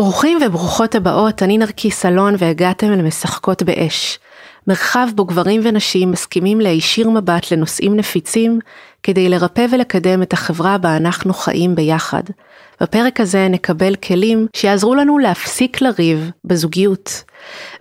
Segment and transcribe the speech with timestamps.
[0.00, 4.18] ברוכים וברוכות הבאות, אני נרקיס אלון והגעתם אל משחקות באש.
[4.66, 8.58] מרחב בו גברים ונשים מסכימים להישיר מבט לנושאים נפיצים
[9.02, 12.22] כדי לרפא ולקדם את החברה בה אנחנו חיים ביחד.
[12.80, 17.24] בפרק הזה נקבל כלים שיעזרו לנו להפסיק לריב בזוגיות.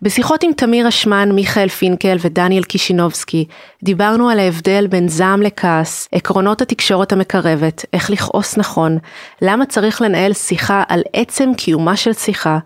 [0.02, 3.46] בשיחות עם תמיר אשמן, מיכאל פינקל ודניאל קישינובסקי,
[3.84, 8.98] דיברנו על ההבדל בין זעם לכעס, עקרונות התקשורת המקרבת, איך לכעוס נכון,
[9.42, 12.60] למה צריך לנהל שיחה על עצם קיומה של שיחה,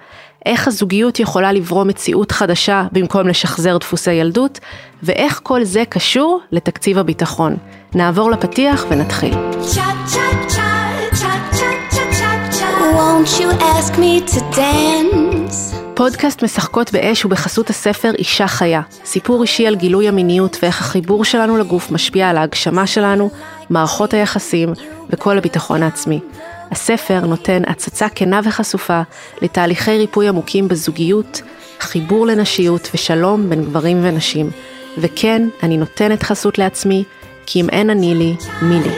[0.46, 4.60] איך הזוגיות יכולה לברוא מציאות חדשה במקום לשחזר דפוסי ילדות,
[5.04, 7.56] ואיך כל זה קשור לתקציב הביטחון.
[7.96, 9.34] נעבור לפתיח ונתחיל.
[15.96, 21.26] פודקאסט משחקות באש הוא בחסות הספר אישה חיה, סיפור אישי על גילוי המיניות ואיך החיבור
[21.26, 23.30] שלנו לגוף משפיע על ההגשמה שלנו,
[23.70, 24.74] מערכות היחסים
[25.10, 26.20] וכל הביטחון העצמי.
[26.72, 29.02] הספר נותן הצצה כנה וחשופה
[29.42, 31.42] לתהליכי ריפוי עמוקים בזוגיות,
[31.80, 34.50] חיבור לנשיות ושלום בין גברים ונשים.
[34.98, 37.04] וכן, אני נותנת חסות לעצמי,
[37.46, 38.92] כי אם אין אני לי, מי לי.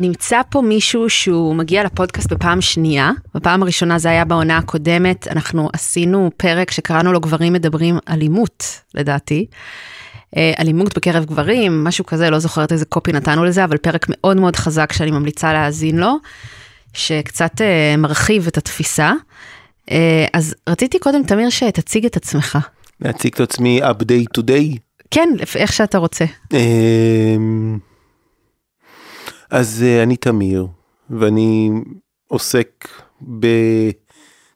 [0.00, 5.68] נמצא פה מישהו שהוא מגיע לפודקאסט בפעם שנייה, בפעם הראשונה זה היה בעונה הקודמת, אנחנו
[5.72, 9.46] עשינו פרק שקראנו לו גברים מדברים אלימות, לדעתי.
[10.36, 14.36] אה, אלימות בקרב גברים, משהו כזה, לא זוכרת איזה קופי נתנו לזה, אבל פרק מאוד
[14.36, 16.16] מאוד חזק שאני ממליצה להאזין לו,
[16.92, 19.12] שקצת uh, מרחיב את התפיסה.
[19.86, 19.92] Uh,
[20.32, 22.58] אז רציתי קודם, תמיר, שתציג את עצמך.
[23.00, 24.78] להציג את עצמי update today?
[25.10, 26.24] כן, איך שאתה רוצה.
[26.52, 27.78] אמ,
[29.50, 30.66] אז אני תמיר,
[31.10, 31.70] ואני
[32.28, 32.88] עוסק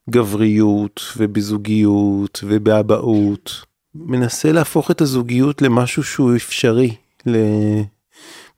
[0.08, 3.65] בגבריות ובזוגיות ובאבהות.
[3.98, 6.94] מנסה להפוך את הזוגיות למשהו שהוא אפשרי,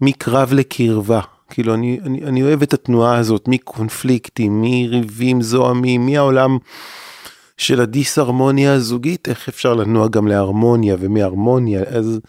[0.00, 1.20] מקרב לקרבה.
[1.50, 6.58] כאילו אני, אני, אני אוהב את התנועה הזאת מקונפליקטים, מריבים זועמים, מהעולם
[7.56, 12.20] של הדיסהרמוניה הזוגית, איך אפשר לנוע גם להרמוניה ומהרמוניה, אז,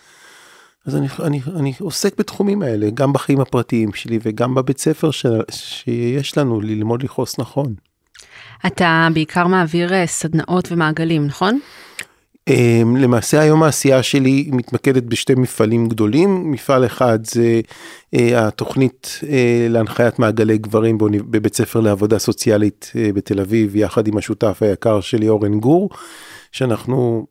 [0.85, 5.25] אז אני, אני, אני עוסק בתחומים האלה, גם בחיים הפרטיים שלי וגם בבית ספר ש,
[5.51, 7.73] שיש לנו ללמוד לכעוס נכון.
[8.67, 11.59] אתה בעיקר מעביר אה, סדנאות ומעגלים, נכון?
[12.47, 17.61] אמ, למעשה היום העשייה שלי מתמקדת בשתי מפעלים גדולים, מפעל אחד זה
[18.13, 24.17] אה, התוכנית אה, להנחיית מעגלי גברים בבית ספר לעבודה סוציאלית אה, בתל אביב, יחד עם
[24.17, 25.89] השותף היקר שלי אורן גור,
[26.51, 27.27] שאנחנו,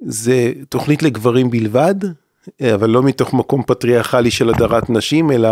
[0.00, 1.94] זה תוכנית לגברים בלבד,
[2.74, 5.48] אבל לא מתוך מקום פטריארכלי של הדרת נשים, אלא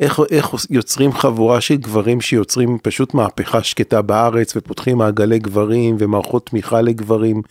[0.00, 6.46] איך, איך יוצרים חבורה של גברים שיוצרים פשוט מהפכה שקטה בארץ ופותחים מעגלי גברים ומערכות
[6.46, 7.42] תמיכה לגברים.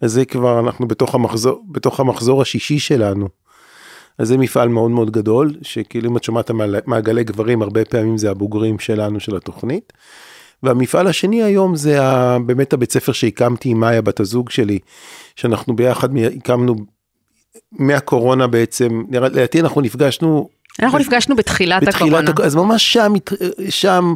[0.00, 3.28] אז זה כבר אנחנו בתוך המחזור, בתוך המחזור השישי שלנו.
[4.18, 6.50] אז זה מפעל מאוד מאוד גדול, שכאילו אם את שומעת
[6.86, 9.92] מעגלי גברים, הרבה פעמים זה הבוגרים שלנו של התוכנית.
[10.62, 14.78] והמפעל השני היום זה ה, באמת הבית ספר שהקמתי עם מאיה בת הזוג שלי,
[15.36, 16.74] שאנחנו ביחד הקמנו
[17.72, 20.48] מהקורונה בעצם, לדעתי אנחנו נפגשנו
[20.82, 22.46] אנחנו נפגשנו בתחילת, בתחילת הקורונה.
[22.46, 23.12] אז ממש שם,
[23.70, 24.14] שם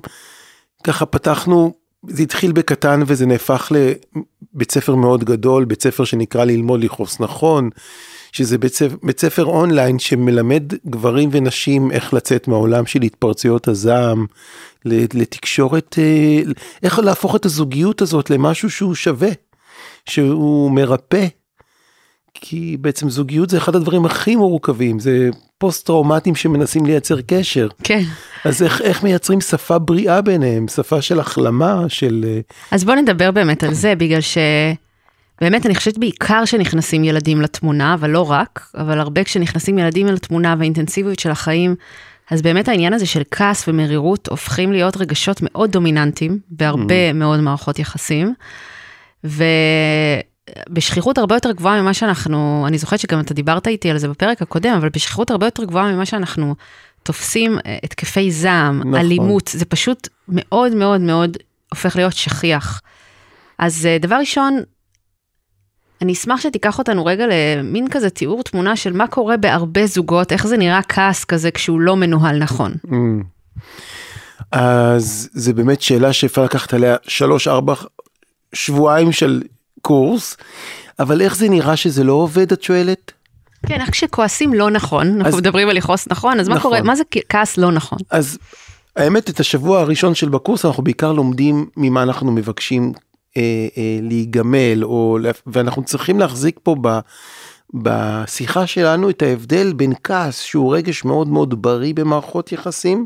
[0.84, 1.74] ככה פתחנו,
[2.06, 7.70] זה התחיל בקטן וזה נהפך לבית ספר מאוד גדול, בית ספר שנקרא ללמוד לכעוס נכון,
[8.32, 14.26] שזה בית ספר, בית ספר אונליין שמלמד גברים ונשים איך לצאת מהעולם של התפרצויות הזעם,
[14.84, 16.52] לתקשורת, אה,
[16.82, 19.30] איך להפוך את הזוגיות הזאת למשהו שהוא שווה,
[20.08, 21.26] שהוא מרפא.
[22.40, 27.68] כי בעצם זוגיות זה אחד הדברים הכי מורכבים, זה פוסט טראומטיים שמנסים לייצר קשר.
[27.84, 28.02] כן.
[28.44, 32.24] אז איך, איך מייצרים שפה בריאה ביניהם, שפה של החלמה, של...
[32.28, 32.40] אה,
[32.70, 34.38] אז בוא נדבר באמת על זה, בגלל ש...
[35.40, 40.54] באמת, אני חושבת בעיקר שנכנסים ילדים לתמונה, אבל לא רק, אבל הרבה כשנכנסים ילדים לתמונה
[40.58, 41.74] והאינטנסיביות של החיים,
[42.30, 47.14] אז באמת העניין הזה של כעס ומרירות הופכים להיות רגשות מאוד דומיננטיים בהרבה mm.
[47.14, 48.34] מאוד מערכות יחסים.
[49.24, 49.44] ו...
[50.70, 54.42] בשכיחות הרבה יותר גבוהה ממה שאנחנו, אני זוכרת שגם אתה דיברת איתי על זה בפרק
[54.42, 56.54] הקודם, אבל בשכיחות הרבה יותר גבוהה ממה שאנחנו
[57.02, 58.94] תופסים אה, התקפי זעם, נכון.
[58.94, 61.36] אלימות, זה פשוט מאוד מאוד מאוד
[61.70, 62.80] הופך להיות שכיח.
[63.58, 64.58] אז אה, דבר ראשון,
[66.02, 70.46] אני אשמח שתיקח אותנו רגע למין כזה תיאור תמונה של מה קורה בהרבה זוגות, איך
[70.46, 72.74] זה נראה כעס כזה כשהוא לא מנוהל נכון.
[72.86, 72.92] Mm.
[74.52, 77.74] אז זה באמת שאלה שאפשר לקחת עליה שלוש ארבע
[78.52, 79.42] שבועיים של
[79.82, 80.36] קורס,
[80.98, 83.12] אבל איך זה נראה שזה לא עובד, את שואלת?
[83.66, 86.56] כן, איך כשכועסים לא נכון, אז, אנחנו מדברים על לכעוס נכון, אז נכון.
[86.56, 87.98] מה קורה, מה זה כעס לא נכון?
[88.10, 88.38] אז
[88.96, 92.92] האמת, את השבוע הראשון של בקורס אנחנו בעיקר לומדים ממה אנחנו מבקשים
[93.36, 93.42] אה,
[93.76, 96.98] אה, להיגמל, או, ואנחנו צריכים להחזיק פה ב...
[97.74, 103.04] בשיחה שלנו את ההבדל בין כעס, שהוא רגש מאוד מאוד בריא במערכות יחסים,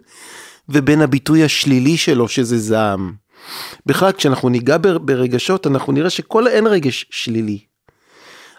[0.69, 3.13] ובין הביטוי השלילי שלו, שזה זעם.
[3.87, 7.59] בכלל, כשאנחנו ניגע ברגשות, אנחנו נראה שכל אין רגש שלילי.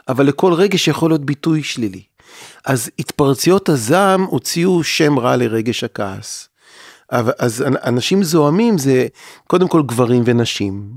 [0.07, 2.03] אבל לכל רגש יכול להיות ביטוי שלילי.
[2.65, 6.49] אז התפרצויות הזעם הוציאו שם רע לרגש הכעס.
[7.09, 9.07] אז אנשים זועמים זה
[9.47, 10.89] קודם כל גברים ונשים.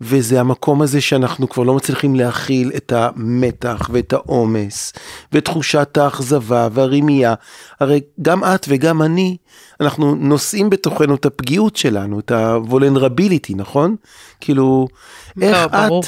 [0.00, 4.92] וזה המקום הזה שאנחנו כבר לא מצליחים להכיל את המתח ואת העומס
[5.32, 7.34] ואת תחושת האכזבה והרמייה.
[7.80, 9.36] הרי גם את וגם אני,
[9.80, 13.96] אנחנו נושאים בתוכנו את הפגיעות שלנו, את הוולנרביליטי, נכון?
[14.40, 14.88] כאילו,
[15.36, 15.70] לא, איך את...
[15.88, 16.02] ברור.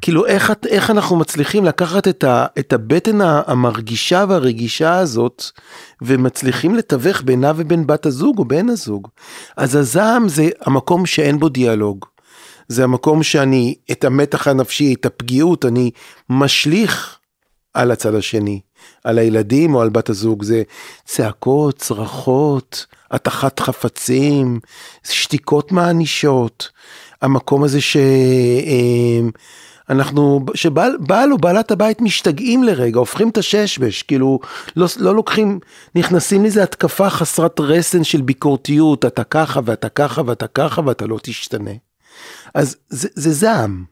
[0.00, 5.44] כאילו איך, איך אנחנו מצליחים לקחת את, ה, את הבטן המרגישה והרגישה הזאת
[6.02, 9.08] ומצליחים לתווך בינה ובין בת הזוג או בן הזוג.
[9.56, 12.06] אז הזעם זה המקום שאין בו דיאלוג.
[12.68, 15.90] זה המקום שאני, את המתח הנפשי, את הפגיעות, אני
[16.30, 17.18] משליך
[17.74, 18.60] על הצד השני,
[19.04, 20.42] על הילדים או על בת הזוג.
[20.42, 20.62] זה
[21.04, 24.60] צעקות, צרחות, הטחת חפצים,
[25.04, 26.70] שתיקות מענישות.
[27.22, 27.96] המקום הזה ש...
[27.96, 29.20] אה,
[29.90, 34.40] אנחנו, שבעל או בעלת הבית משתגעים לרגע, הופכים את הששבש, כאילו
[34.76, 35.58] לא, לא לוקחים,
[35.94, 41.18] נכנסים לזה התקפה חסרת רסן של ביקורתיות, אתה ככה ואתה ככה ואתה ככה ואתה לא
[41.22, 41.87] תשתנה.
[42.54, 43.84] אז זה, זה זעם.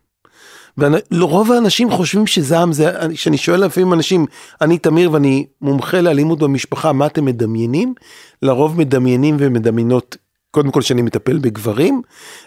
[0.78, 4.26] ורוב האנשים חושבים שזעם זה, כשאני שואל לפעמים אנשים,
[4.60, 7.94] אני תמיר ואני מומחה לאלימות במשפחה, מה אתם מדמיינים?
[8.42, 10.16] לרוב מדמיינים ומדמיינות,
[10.50, 12.02] קודם כל שאני מטפל בגברים,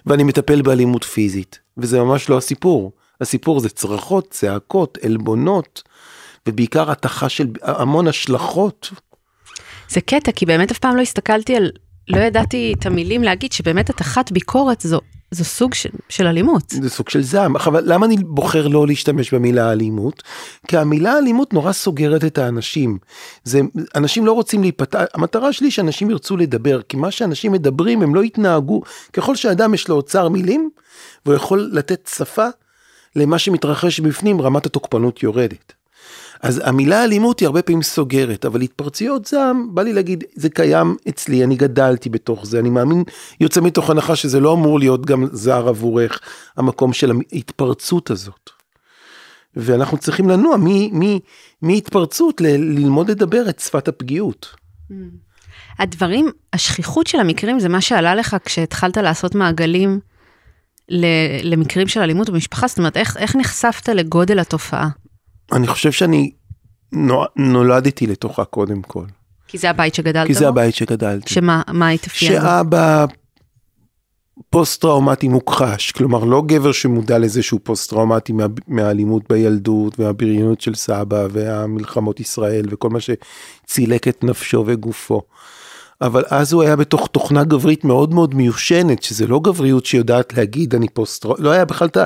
[0.05, 2.91] ואני מטפל באלימות פיזית, וזה ממש לא הסיפור.
[3.21, 5.83] הסיפור זה צרחות, צעקות, עלבונות,
[6.47, 8.91] ובעיקר התחה של המון השלכות.
[9.89, 11.71] זה קטע, כי באמת אף פעם לא הסתכלתי על,
[12.07, 14.99] לא ידעתי את המילים להגיד שבאמת התחת ביקורת זו,
[15.31, 16.63] זו סוג של, של אלימות.
[16.69, 17.55] זה סוג של זעם.
[17.55, 20.23] אבל למה אני בוחר לא להשתמש במילה אלימות?
[20.67, 22.97] כי המילה אלימות נורא סוגרת את האנשים.
[23.43, 23.61] זה,
[23.95, 28.23] אנשים לא רוצים להיפתח, המטרה שלי שאנשים ירצו לדבר, כי מה שאנשים מדברים הם לא
[28.23, 28.81] יתנהגו,
[29.13, 30.69] ככל שאדם יש לו אוצר מילים,
[31.25, 32.47] והוא יכול לתת שפה,
[33.15, 35.78] למה שמתרחש בפנים רמת התוקפנות יורדת.
[36.41, 40.95] אז המילה אלימות היא הרבה פעמים סוגרת, אבל התפרצויות זעם, בא לי להגיד, זה קיים
[41.09, 43.03] אצלי, אני גדלתי בתוך זה, אני מאמין,
[43.39, 46.19] יוצא מתוך הנחה שזה לא אמור להיות גם זר עבורך,
[46.57, 48.49] המקום של ההתפרצות הזאת.
[49.55, 50.55] ואנחנו צריכים לנוע
[51.61, 54.55] מהתפרצות ללמוד לדבר את שפת הפגיעות.
[54.91, 54.93] Mm.
[55.79, 59.99] הדברים, השכיחות של המקרים זה מה שעלה לך כשהתחלת לעשות מעגלים
[61.43, 62.67] למקרים של אלימות במשפחה?
[62.67, 64.89] זאת אומרת, איך, איך נחשפת לגודל התופעה?
[65.51, 66.31] אני חושב שאני
[67.35, 69.05] נולדתי לתוכה קודם כל.
[69.47, 71.33] כי זה הבית שגדלת כי זה הבית שגדלתי.
[71.33, 72.31] שמה, מה התאפיין?
[72.31, 73.05] שאבא
[74.49, 80.61] פוסט טראומטי מוכחש, כלומר לא גבר שמודע לזה שהוא פוסט טראומטי מה, מהאלימות בילדות והבריונות
[80.61, 85.21] של סבא והמלחמות ישראל וכל מה שצילק את נפשו וגופו.
[86.01, 90.75] אבל אז הוא היה בתוך תוכנה גברית מאוד מאוד מיושנת, שזה לא גבריות שיודעת להגיד
[90.75, 92.03] אני פוסט, לא היה בכלל את ה...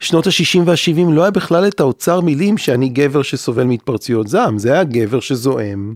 [0.00, 4.72] שנות ה-60 וה-70 לא היה בכלל את האוצר מילים שאני גבר שסובל מהתפרצויות זעם, זה
[4.72, 5.94] היה גבר שזועם,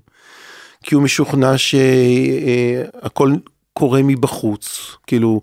[0.82, 3.32] כי הוא משוכנע שהכל
[3.72, 5.40] קורה מבחוץ, כאילו,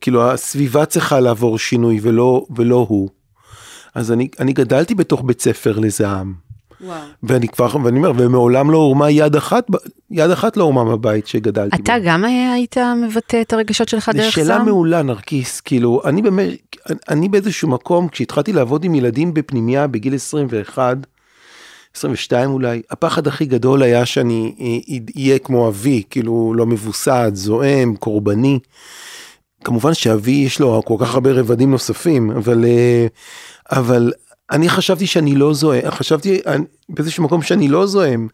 [0.00, 3.08] כאילו הסביבה צריכה לעבור שינוי ולא, ולא הוא.
[3.94, 6.34] אז אני, אני גדלתי בתוך בית ספר לזעם.
[7.22, 9.66] ואני כבר, ואני אומר, ומעולם לא הורמה יד אחת,
[10.10, 12.04] יד אחת לא הורמה בבית שגדלתי אתה בו.
[12.04, 14.44] גם היית מבטא את הרגשות שלך דרך זעם?
[14.44, 16.48] זו שאלה מעולה, נרקיס, כאילו, אני באמת,
[17.08, 20.96] אני באיזשהו מקום, כשהתחלתי לעבוד עם ילדים בפנימייה בגיל 21,
[21.96, 24.54] 22 אולי, הפחד הכי גדול היה שאני
[25.16, 28.58] אהיה כמו אבי, כאילו לא מבוסד, זועם, קורבני.
[29.64, 33.06] כמובן שאבי יש לו כל כך הרבה רבדים נוספים, אבל, אה,
[33.70, 34.12] אבל
[34.52, 36.40] אני חשבתי שאני לא זוהם, חשבתי
[36.88, 38.28] באיזשהו מקום שאני לא זוהם,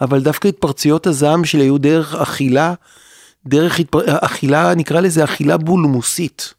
[0.00, 2.74] אבל דווקא התפרצויות הזעם שלי היו דרך אכילה,
[3.46, 4.00] דרך התפר...
[4.06, 6.54] אכילה, נקרא לזה אכילה בולמוסית.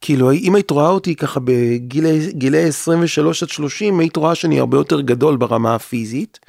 [0.00, 5.00] כאילו, אם היית רואה אותי ככה בגילי 23 עד 30, היית רואה שאני הרבה יותר
[5.00, 6.40] גדול ברמה הפיזית,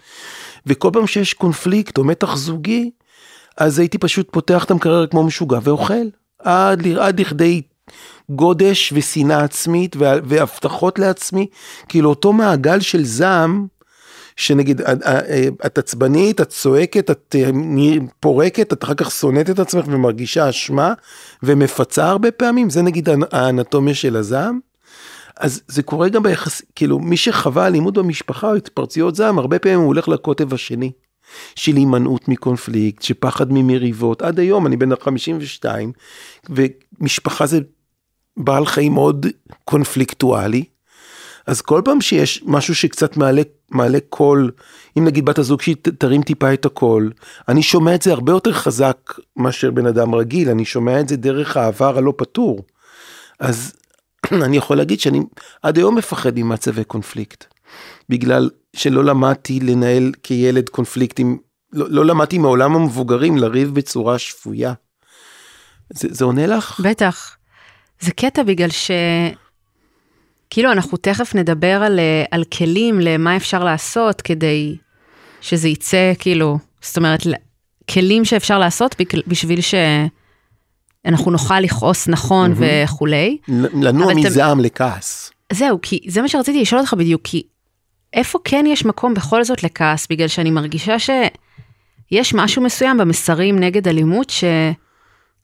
[0.65, 2.91] וכל פעם שיש קונפליקט או מתח זוגי,
[3.57, 5.93] אז הייתי פשוט פותח את המקרר כמו משוגע ואוכל,
[6.39, 7.61] עד, עד לכדי
[8.29, 11.47] גודש ושנאה עצמית והבטחות לעצמי,
[11.89, 13.67] כאילו אותו מעגל של זעם,
[14.35, 14.81] שנגיד
[15.65, 17.49] את עצבנית, את צועקת, את אה,
[18.19, 20.93] פורקת, את אחר כך שונאת את עצמך ומרגישה אשמה
[21.43, 24.59] ומפצה הרבה פעמים, זה נגיד האנטומיה של הזעם.
[25.39, 29.79] אז זה קורה גם ביחס, כאילו מי שחווה אלימות במשפחה או התפרצויות זעם, הרבה פעמים
[29.79, 30.91] הוא הולך לקוטב השני.
[31.55, 35.91] של הימנעות מקונפליקט, שפחד ממריבות, עד היום אני בן 52,
[36.49, 37.59] ומשפחה זה
[38.37, 39.25] בעל חיים מאוד
[39.65, 40.63] קונפליקטואלי,
[41.47, 44.51] אז כל פעם שיש משהו שקצת מעלה, מעלה קול,
[44.97, 47.11] אם נגיד בת הזוג שלי תרים טיפה את הקול,
[47.47, 48.97] אני שומע את זה הרבה יותר חזק
[49.37, 52.65] מאשר בן אדם רגיל, אני שומע את זה דרך העבר הלא פתור.
[53.39, 53.73] אז
[54.45, 55.19] אני יכול להגיד שאני
[55.63, 57.45] עד היום מפחד ממצבי קונפליקט.
[58.09, 61.37] בגלל שלא למדתי לנהל כילד קונפליקטים,
[61.73, 64.73] לא, לא למדתי מעולם המבוגרים לריב בצורה שפויה.
[65.93, 66.79] זה, זה עונה לך?
[66.83, 67.34] בטח.
[68.05, 68.91] זה קטע בגלל ש...
[70.49, 71.99] כאילו אנחנו תכף נדבר על,
[72.31, 74.77] על כלים למה אפשר לעשות כדי
[75.41, 77.19] שזה יצא כאילו, זאת אומרת,
[77.91, 78.95] כלים שאפשר לעשות
[79.27, 82.85] בשביל שאנחנו נוכל לכעוס נכון mm-hmm.
[82.85, 83.37] וכולי.
[83.73, 84.65] לנוע מזעם אתם...
[84.65, 85.31] לכעס.
[85.53, 87.43] זהו, כי זה מה שרציתי לשאול אותך בדיוק, כי
[88.13, 93.87] איפה כן יש מקום בכל זאת לכעס, בגלל שאני מרגישה שיש משהו מסוים במסרים נגד
[93.87, 94.43] אלימות ש...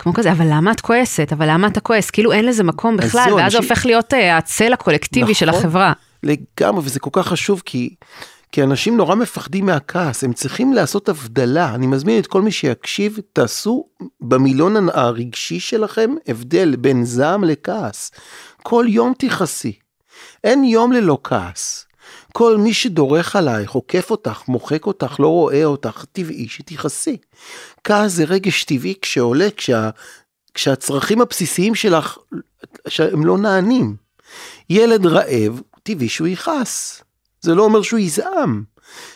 [0.02, 1.30] כמו כזה, אבל למה את כועסת?
[1.34, 2.10] אבל למה אתה כועס?
[2.10, 3.50] כאילו אין לזה מקום בכלל, ואז אנשים...
[3.50, 5.94] זה הופך להיות uh, הצל הקולקטיבי נכון, של החברה.
[6.24, 7.96] לגמרי, וזה כל כך חשוב, כי,
[8.52, 11.76] כי אנשים נורא מפחדים מהכעס, הם צריכים לעשות הבדלה.
[11.76, 13.86] אני מזמין את כל מי שיקשיב, תעשו
[14.22, 18.12] במילון הרגשי שלכם הבדל בין זעם לכעס.
[18.64, 19.74] כל יום תכעסי.
[20.44, 21.86] אין יום ללא כעס.
[22.34, 27.18] כל מי שדורך עלייך, עוקף אותך, מוחק אותך, לא רואה אותך, טבעי שתכעסי.
[27.84, 29.90] כעס זה רגש טבעי כשעולה, כשה,
[30.54, 32.18] כשהצרכים הבסיסיים שלך,
[33.00, 33.96] הם לא נענים.
[34.70, 37.04] ילד רעב, טבעי שהוא יכעס.
[37.42, 38.64] זה לא אומר שהוא יזעם.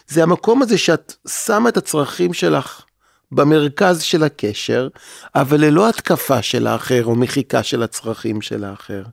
[0.08, 2.86] זה המקום הזה שאת שמה את הצרכים שלך
[3.32, 4.88] במרכז של הקשר,
[5.36, 9.04] אבל ללא התקפה של האחר או מחיקה של הצרכים של האחר.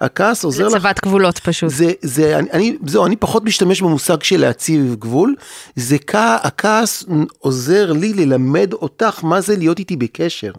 [0.00, 0.74] הכעס עוזר לך...
[0.74, 1.70] לצבת גבולות פשוט.
[1.70, 5.34] זה, זה, אני, אני, זהו, אני פחות משתמש במושג של להציב גבול,
[5.76, 7.04] זה הכעס
[7.38, 10.52] עוזר לי ללמד אותך מה זה להיות איתי בקשר.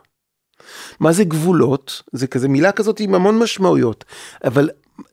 [0.99, 2.01] מה זה גבולות?
[2.11, 4.05] זה כזה מילה כזאת עם המון משמעויות,
[4.43, 4.69] אבל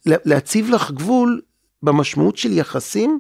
[0.07, 1.41] להציב לך גבול
[1.83, 3.19] במשמעות של יחסים,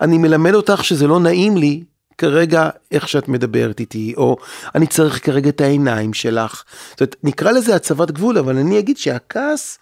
[0.00, 1.84] אני מלמד אותך שזה לא נעים לי
[2.20, 4.36] כרגע איך שאת מדברת איתי, או
[4.74, 6.64] אני צריך כרגע את העיניים שלך.
[6.90, 9.78] זאת אומרת, נקרא לזה הצבת גבול, אבל אני אגיד שהכעס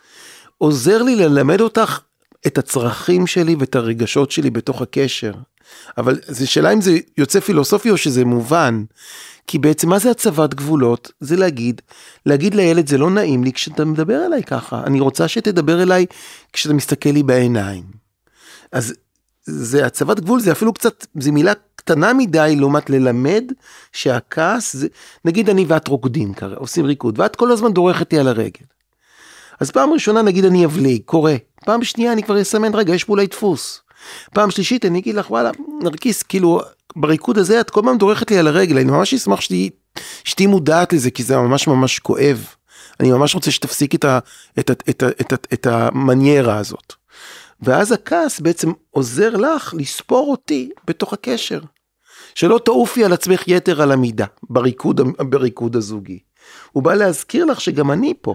[0.58, 2.00] עוזר לי ללמד אותך
[2.46, 5.32] את הצרכים שלי ואת הרגשות שלי בתוך הקשר.
[5.98, 8.84] אבל זו שאלה אם זה יוצא פילוסופי או שזה מובן.
[9.46, 11.12] כי בעצם מה זה הצבת גבולות?
[11.20, 11.80] זה להגיד,
[12.26, 16.06] להגיד לילד זה לא נעים לי כשאתה מדבר אליי ככה, אני רוצה שתדבר אליי
[16.52, 17.84] כשאתה מסתכל לי בעיניים.
[18.72, 18.94] אז
[19.44, 21.52] זה הצבת גבול, זה אפילו קצת, זו מילה
[21.88, 23.44] קטנה מדי לעומת ללמד
[23.92, 24.88] שהכעס, זה,
[25.24, 28.66] נגיד אני ואת רוקדים, עושים ריקוד, ואת כל הזמן דורכת לי על הרגל.
[29.60, 31.36] אז פעם ראשונה נגיד אני אבליג, קורה.
[31.64, 33.80] פעם שנייה אני כבר אסמן, רגע, יש פה אולי דפוס.
[34.34, 35.50] פעם שלישית אני אגיד לך, וואלה,
[35.82, 36.60] נרקיס, כאילו,
[36.96, 39.70] בריקוד הזה את כל הזמן דורכת לי על הרגל, אני ממש אשמח שתהיי
[40.24, 42.46] שתי מודעת לזה, כי זה ממש ממש כואב.
[43.00, 44.18] אני ממש רוצה שתפסיק את, ה,
[44.58, 46.92] את, ה, את, ה, את, את המניירה הזאת.
[47.62, 51.60] ואז הכעס בעצם עוזר לך לספור אותי בתוך הקשר.
[52.34, 56.18] שלא תעופי על עצמך יתר על המידה בריקוד, בריקוד הזוגי.
[56.72, 58.34] הוא בא להזכיר לך שגם אני פה.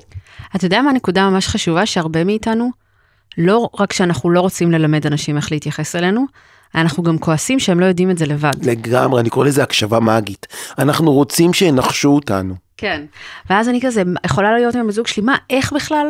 [0.55, 2.71] אתה יודע מה הנקודה ממש חשובה שהרבה מאיתנו,
[3.37, 6.25] לא רק שאנחנו לא רוצים ללמד אנשים איך להתייחס אלינו,
[6.75, 8.65] אנחנו גם כועסים שהם לא יודעים את זה לבד.
[8.65, 10.47] לגמרי, אני קורא לזה הקשבה מאגית.
[10.77, 12.55] אנחנו רוצים שינחשו אותנו.
[12.77, 13.05] כן,
[13.49, 16.07] ואז אני כזה, יכולה להיות עם הזוג שלי, מה, איך בכלל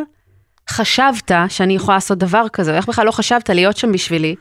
[0.70, 4.34] חשבת שאני יכולה לעשות דבר כזה, איך בכלל לא חשבת להיות שם בשבילי?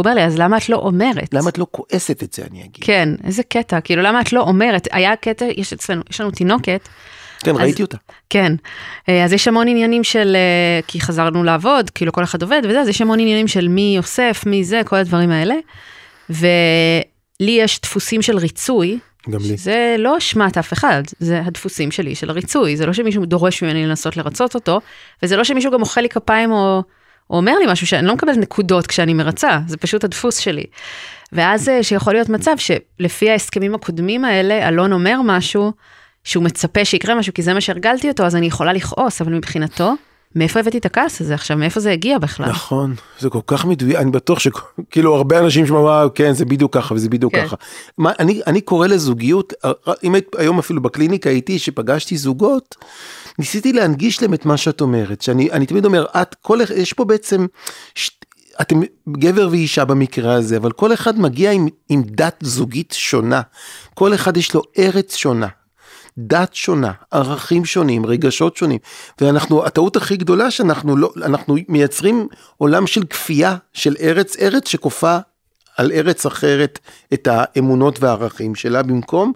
[0.00, 1.34] והוא אומר לי, אז למה את לא אומרת?
[1.34, 2.84] למה את לא כועסת את זה, אני אגיד.
[2.84, 4.88] כן, איזה קטע, כאילו, למה את לא אומרת?
[4.92, 6.88] היה קטע, יש אצלנו, יש לנו תינוקת.
[7.44, 7.96] כן, אז, ראיתי אותה.
[8.30, 8.52] כן,
[9.08, 12.80] אה, אז יש המון עניינים של, אה, כי חזרנו לעבוד, כאילו כל אחד עובד וזה,
[12.80, 15.54] אז יש המון עניינים של מי אוסף, מי זה, כל הדברים האלה.
[16.30, 18.98] ולי יש דפוסים של ריצוי.
[19.30, 19.56] גם לי.
[19.56, 23.86] זה לא אשמת אף אחד, זה הדפוסים שלי של הריצוי, זה לא שמישהו דורש ממני
[23.86, 24.80] לנסות לרצות אותו,
[25.22, 26.82] וזה לא שמישהו גם מוחא לי כפיים או...
[27.30, 30.64] הוא אומר לי משהו שאני לא מקבלת נקודות כשאני מרצה, זה פשוט הדפוס שלי.
[31.32, 35.72] ואז אה, שיכול להיות מצב שלפי ההסכמים הקודמים האלה, אלון אומר משהו,
[36.24, 39.94] שהוא מצפה שיקרה משהו, כי זה מה שהרגלתי אותו, אז אני יכולה לכעוס, אבל מבחינתו,
[40.36, 42.48] מאיפה הבאתי את הכעס הזה עכשיו, מאיפה זה הגיע בכלל?
[42.48, 46.94] נכון, זה כל כך מדויק, אני בטוח שכאילו הרבה אנשים שאומרים, כן, זה בדיוק ככה
[46.94, 47.46] וזה בדיוק כן.
[47.46, 47.56] ככה.
[47.98, 49.52] מה, אני, אני קורא לזוגיות,
[50.04, 52.76] אם היית היום אפילו בקליניקה איתי, שפגשתי זוגות,
[53.40, 57.46] ניסיתי להנגיש להם את מה שאת אומרת, שאני תמיד אומר, את, כל, יש פה בעצם,
[57.94, 58.10] ש,
[58.60, 63.40] אתם גבר ואישה במקרה הזה, אבל כל אחד מגיע עם, עם דת זוגית שונה,
[63.94, 65.46] כל אחד יש לו ארץ שונה.
[66.18, 68.78] דת שונה, ערכים שונים, רגשות שונים.
[69.20, 75.18] ואנחנו, הטעות הכי גדולה שאנחנו לא, אנחנו מייצרים עולם של כפייה, של ארץ, ארץ שכופה
[75.80, 76.78] על ארץ אחרת
[77.12, 79.32] את האמונות והערכים שלה, במקום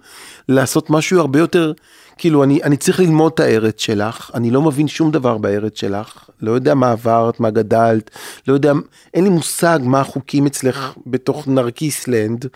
[0.49, 1.73] לעשות משהו הרבה יותר,
[2.19, 6.31] כאילו אני, אני צריך ללמוד את הארץ שלך, אני לא מבין שום דבר בארץ שלך,
[6.41, 8.11] לא יודע מה עברת, מה גדלת,
[8.49, 8.73] לא יודע,
[9.15, 12.47] אין לי מושג מה החוקים אצלך בתוך נרקיסלנד.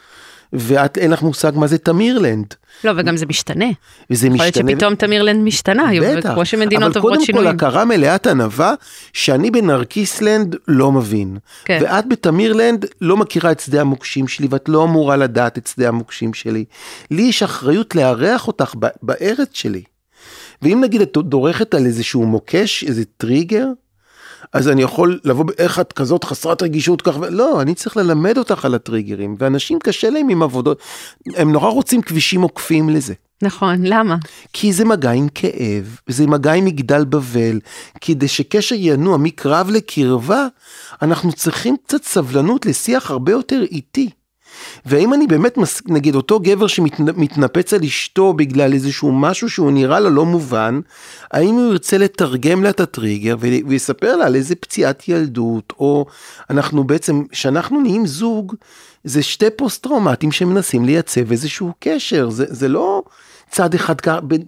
[0.52, 2.54] ואת אין לך מושג מה זה תמירלנד.
[2.84, 3.64] לא, וגם זה משתנה.
[4.10, 4.48] וזה משתנה.
[4.48, 7.48] יכול להיות שפתאום תמירלנד משתנה, בטח, כמו שמדינות עוברות שינויים.
[7.48, 8.74] אבל קודם כל הכרה מלאת ענווה,
[9.12, 11.38] שאני בנרקיסלנד לא מבין.
[11.64, 11.78] כן.
[11.82, 16.34] ואת בתמירלנד לא מכירה את שדה המוקשים שלי, ואת לא אמורה לדעת את שדה המוקשים
[16.34, 16.64] שלי.
[17.10, 19.82] לי יש אחריות לארח אותך בארץ שלי.
[20.62, 23.66] ואם נגיד את דורכת על איזשהו מוקש, איזה טריגר,
[24.52, 27.30] אז אני יכול לבוא, איך את כזאת חסרת רגישות כך, ו...
[27.30, 30.78] לא, אני צריך ללמד אותך על הטריגרים, ואנשים קשה להם עם עבודות,
[31.36, 33.14] הם נורא רוצים כבישים עוקפים לזה.
[33.42, 34.16] נכון, למה?
[34.52, 37.60] כי זה מגע עם כאב, זה מגע עם מגדל בבל,
[38.00, 40.46] כדי שקשר ינוע מקרב לקרבה,
[41.02, 44.10] אנחנו צריכים קצת סבלנות לשיח הרבה יותר איטי.
[44.86, 45.82] והאם אני באמת, מס...
[45.86, 50.80] נגיד אותו גבר שמתנפץ על אשתו בגלל איזשהו משהו שהוא נראה לה לא מובן,
[51.30, 56.06] האם הוא ירצה לתרגם לה את הטריגר ויספר לה על איזה פציעת ילדות, או
[56.50, 58.54] אנחנו בעצם, כשאנחנו נהיים זוג,
[59.04, 63.02] זה שתי פוסט טראומטיים שמנסים לייצב איזשהו קשר, זה, זה לא
[63.50, 63.94] צד אחד,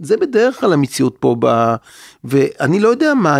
[0.02, 1.74] זה בדרך כלל המציאות פה, ב...
[2.24, 3.38] ואני לא יודע מה,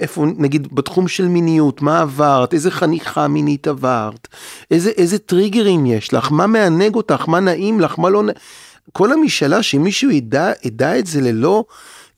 [0.00, 4.28] איפה, נגיד, בתחום של מיניות, מה עברת, איזה חניכה מינית עברת,
[4.70, 8.38] איזה, איזה טריגרים יש לך, מה מענג אותך, מה נעים לך, מה לא נעים.
[8.92, 11.64] כל המשאלה שמישהו ידע, ידע את זה ללא,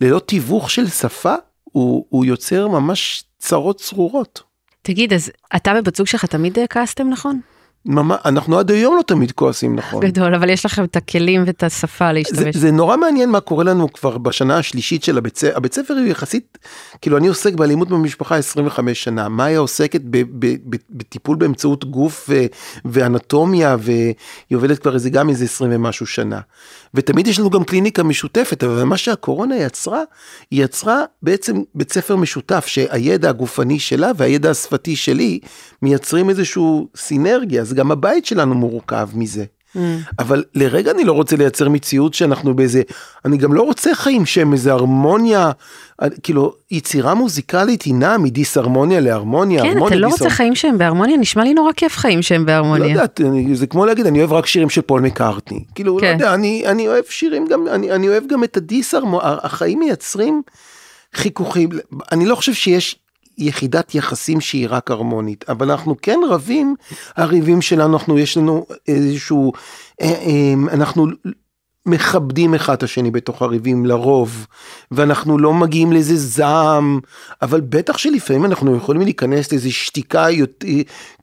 [0.01, 1.35] ללא תיווך של שפה,
[1.65, 4.43] הוא, הוא יוצר ממש צרות צרורות.
[4.83, 7.41] תגיד, אז אתה ובת זוג שלך תמיד כעסתם נכון?
[7.87, 10.07] ממש, אנחנו עד היום לא תמיד כועסים נכון.
[10.07, 12.55] גדול, אבל יש לכם את הכלים ואת השפה להשתמש.
[12.55, 15.57] זה, זה נורא מעניין מה קורה לנו כבר בשנה השלישית של הבית ספר.
[15.57, 16.59] הבית ספר הוא יחסית,
[17.01, 22.27] כאילו אני עוסק באלימות במשפחה 25 שנה, מאיה עוסקת ב, ב, ב, בטיפול באמצעות גוף
[22.29, 22.47] ו,
[22.85, 24.15] ואנטומיה, והיא
[24.55, 26.41] עובדת כבר איזה גם איזה 20 ומשהו שנה.
[26.95, 30.03] ותמיד יש לנו גם קליניקה משותפת, אבל מה שהקורונה יצרה,
[30.51, 35.41] היא יצרה בעצם בית ספר משותף, שהידע הגופני שלה והידע השפתי שלי
[35.83, 37.63] מייצרים איזשהו סינרגיה.
[37.63, 39.45] אז גם הבית שלנו מורכב מזה.
[39.77, 39.79] Mm.
[40.19, 42.83] אבל לרגע אני לא רוצה לייצר מציאות שאנחנו באיזה,
[43.25, 45.51] אני גם לא רוצה חיים שהם איזה הרמוניה,
[46.23, 49.63] כאילו יצירה מוזיקלית היא נעה מדיסהרמוניה להרמוניה.
[49.63, 51.17] כן, אתה לא רוצה חיים שהם בהרמוניה?
[51.17, 52.87] נשמע לי נורא כיף חיים שהם בהרמוניה.
[52.87, 53.21] לא יודעת,
[53.53, 55.65] זה כמו להגיד, אני אוהב רק שירים של פול מקארטני.
[55.75, 56.07] כאילו, לא כן.
[56.07, 60.43] לא יודע, אני, אני אוהב שירים גם, אני, אני אוהב גם את הדיסהרמוניה, החיים מייצרים
[61.15, 61.69] חיכוכים,
[62.13, 63.02] אני לא חושב שיש
[63.43, 66.75] יחידת יחסים שהיא רק הרמונית, אבל אנחנו כן רבים,
[67.17, 69.53] הריבים שלנו, אנחנו, יש לנו איזשהו,
[70.03, 71.07] אה, אה, אנחנו
[71.87, 74.47] מכבדים אחד את השני בתוך הריבים לרוב,
[74.91, 77.01] ואנחנו לא מגיעים לאיזה זעם,
[77.43, 80.67] אבל בטח שלפעמים אנחנו יכולים להיכנס לאיזה שתיקה, יותר,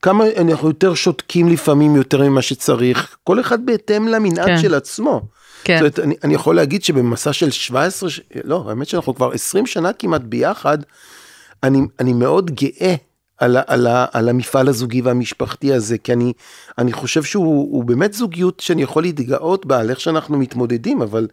[0.01, 4.57] כמה אנחנו יותר שותקים לפעמים יותר ממה שצריך, כל אחד בהתאם למנעד כן.
[4.57, 5.21] של עצמו.
[5.63, 5.73] כן.
[5.73, 8.09] זאת אומרת, אני, אני יכול להגיד שבמסע של 17,
[8.43, 10.77] לא, האמת שאנחנו כבר 20 שנה כמעט ביחד,
[11.63, 12.95] אני, אני מאוד גאה
[13.39, 16.33] על, על, על המפעל הזוגי והמשפחתי הזה, כי אני,
[16.77, 21.27] אני חושב שהוא באמת זוגיות שאני יכול להתגאות בה על איך שאנחנו מתמודדים, אבל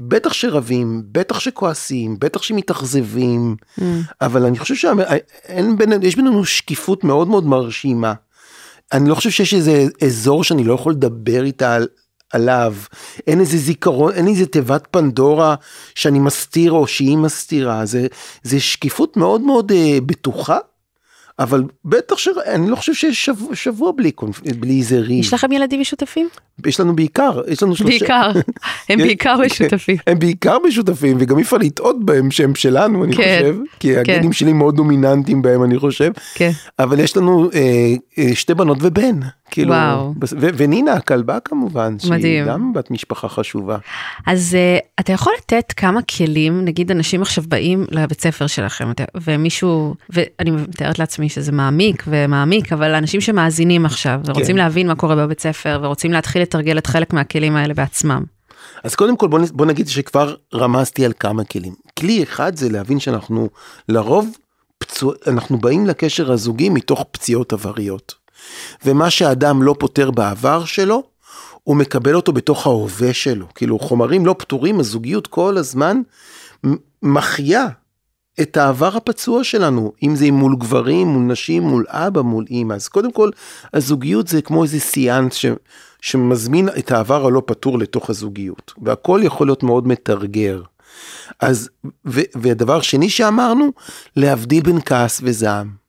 [0.00, 3.82] בטח שרבים, בטח שכועסים, בטח שמתאכזבים, mm.
[4.20, 8.12] אבל אני חושב שיש בינינו שקיפות מאוד מאוד מרשימה.
[8.92, 11.86] אני לא חושב שיש איזה אזור שאני לא יכול לדבר איתה על,
[12.32, 12.74] עליו,
[13.26, 15.54] אין איזה זיכרון, אין איזה תיבת פנדורה
[15.94, 18.06] שאני מסתיר או שהיא מסתירה, זה,
[18.42, 19.74] זה שקיפות מאוד מאוד uh,
[20.06, 20.58] בטוחה.
[21.38, 24.12] אבל בטח שאני לא חושב שיש שבוע, שבוע בלי,
[24.60, 25.20] בלי איזה ריב.
[25.20, 26.28] יש לכם ילדים משותפים?
[26.66, 27.98] יש לנו בעיקר, יש לנו שלושה.
[27.98, 28.30] בעיקר,
[28.88, 29.96] הם בעיקר משותפים.
[30.06, 33.56] הם בעיקר משותפים, וגם אי אפשר לטעות בהם שהם שלנו, אני כן, חושב.
[33.80, 34.00] כי כן.
[34.00, 36.12] הגנים שלי מאוד דומיננטיים בהם, אני חושב.
[36.34, 36.50] כן.
[36.78, 39.20] אבל יש לנו אה, אה, שתי בנות ובן.
[39.52, 40.14] כאילו, וואו.
[40.40, 42.20] ו- ונינה הכלבה כמובן, מדהים.
[42.20, 43.78] שהיא גם בת משפחה חשובה.
[44.26, 48.92] אז uh, אתה יכול לתת כמה כלים, נגיד אנשים עכשיו באים לבית ספר שלכם,
[49.22, 54.62] ומישהו, ואני מתארת לעצמי שזה מעמיק ומעמיק, אבל אנשים שמאזינים עכשיו, ורוצים כן.
[54.62, 58.22] להבין מה קורה בבית ספר, ורוצים להתחיל לתרגל את חלק מהכלים האלה בעצמם.
[58.84, 61.74] אז קודם כל בוא, בוא נגיד שכבר רמזתי על כמה כלים.
[61.98, 63.48] כלי אחד זה להבין שאנחנו
[63.88, 64.36] לרוב,
[64.78, 68.14] פצוע, אנחנו באים לקשר הזוגי מתוך פציעות עבריות.
[68.84, 71.02] ומה שאדם לא פותר בעבר שלו,
[71.64, 73.46] הוא מקבל אותו בתוך ההווה שלו.
[73.54, 76.00] כאילו חומרים לא פתורים, הזוגיות כל הזמן
[77.02, 77.66] מחיה
[78.40, 82.74] את העבר הפצוע שלנו, אם זה מול גברים, מול נשים, מול אבא, מול אימא.
[82.74, 83.30] אז קודם כל,
[83.74, 85.46] הזוגיות זה כמו איזה סיאנס ש,
[86.00, 90.62] שמזמין את העבר הלא פתור לתוך הזוגיות, והכל יכול להיות מאוד מתרגר.
[91.40, 91.68] אז,
[92.06, 93.72] ו, ודבר שני שאמרנו,
[94.16, 95.82] להבדיל בין כעס וזעם.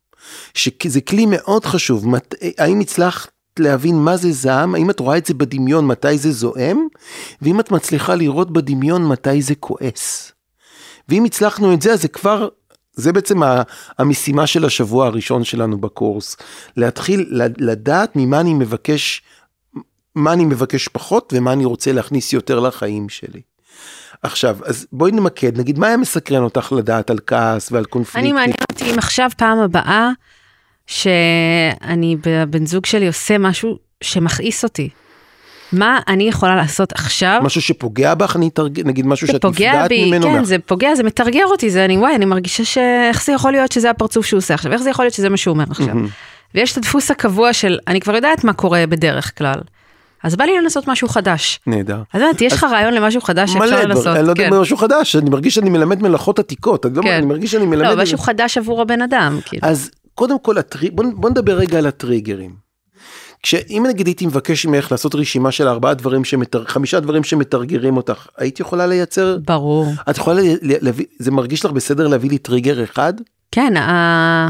[0.54, 5.26] שזה כלי מאוד חשוב, מת, האם הצלחת להבין מה זה זעם, האם את רואה את
[5.26, 6.86] זה בדמיון מתי זה זועם,
[7.42, 10.33] ואם את מצליחה לראות בדמיון מתי זה כועס.
[11.08, 12.48] ואם הצלחנו את זה, אז זה כבר,
[12.92, 13.40] זה בעצם
[13.98, 16.36] המשימה של השבוע הראשון שלנו בקורס.
[16.76, 19.22] להתחיל לדעת ממה אני מבקש,
[20.14, 23.40] מה אני מבקש פחות ומה אני רוצה להכניס יותר לחיים שלי.
[24.22, 28.18] עכשיו, אז בואי נמקד, נגיד, מה היה מסקרן אותך לדעת על כעס ועל קונפליקט?
[28.18, 30.10] אני מעניין אותי אם עכשיו פעם הבאה
[30.86, 34.88] שאני, בבן זוג שלי עושה משהו שמכעיס אותי.
[35.74, 37.40] מה אני יכולה לעשות עכשיו?
[37.42, 38.80] משהו שפוגע בך, אני אתרג...
[38.86, 40.26] נגיד משהו שאת נפגעת בי, ממנו.
[40.26, 42.78] כן, זה פוגע, זה מתרגר אותי, זה אני, וואי, אני מרגישה ש...
[42.78, 44.72] איך זה יכול להיות שזה הפרצוף שהוא עושה עכשיו?
[44.72, 45.94] איך זה יכול להיות שזה מה שהוא אומר עכשיו?
[46.54, 49.60] ויש את הדפוס הקבוע של, אני כבר יודעת מה קורה בדרך כלל.
[50.22, 51.60] אז בא לי לנסות משהו חדש.
[51.66, 52.02] נהדר.
[52.12, 54.06] אז באמת, יש לך רעיון למשהו חדש שאפשר לנסות.
[54.06, 54.54] מלא, אני לא יודע כן.
[54.54, 57.12] משהו חדש, אני מרגיש שאני מלמד מלאכות עתיקות, אני, לא, כן.
[57.12, 57.86] אני מרגיש שאני מלמד...
[57.86, 59.38] לא, משהו חדש עבור הבן אדם.
[59.44, 59.68] כאילו.
[59.68, 60.56] אז קודם כל,
[60.92, 62.63] בוא נדבר רגע על הטריגרים.
[63.44, 66.64] כשאם נגיד הייתי מבקש ממך לעשות רשימה של ארבעה דברים שמתר...
[66.64, 69.38] חמישה דברים שמתרגרים אותך, היית יכולה לייצר?
[69.44, 69.86] ברור.
[70.10, 73.14] את יכולה להביא, זה מרגיש לך בסדר להביא לי טריגר אחד?
[73.52, 74.48] כן, ה...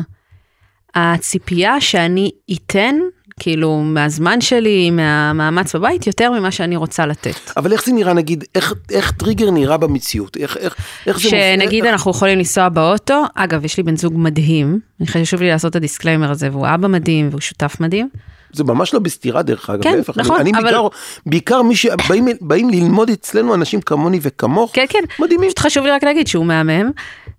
[0.94, 2.94] הציפייה שאני אתן,
[3.40, 7.50] כאילו, מהזמן שלי, מהמאמץ בבית, יותר ממה שאני רוצה לתת.
[7.56, 10.36] אבל איך זה נראה, נגיד, איך, איך טריגר נראה במציאות?
[10.36, 10.76] איך, איך,
[11.06, 11.28] איך זה...
[11.28, 11.92] שנגיד איך...
[11.92, 15.81] אנחנו יכולים לנסוע באוטו, אגב, יש לי בן זוג מדהים, חשוב לי לעשות את ה
[15.81, 18.08] disclaimer הזה, והוא אבא מדהים והוא שותף מדהים.
[18.54, 20.62] זה ממש לא בסתירה דרך אגב, כן, להפך, נכון, אני, אני אבל...
[20.62, 20.88] בעיקר,
[21.26, 25.48] בעיקר מי שבאים באים ללמוד אצלנו אנשים כמוני וכמוך, כן, כן, מדהימים.
[25.48, 26.90] פשוט חשוב לי רק להגיד שהוא מהמם,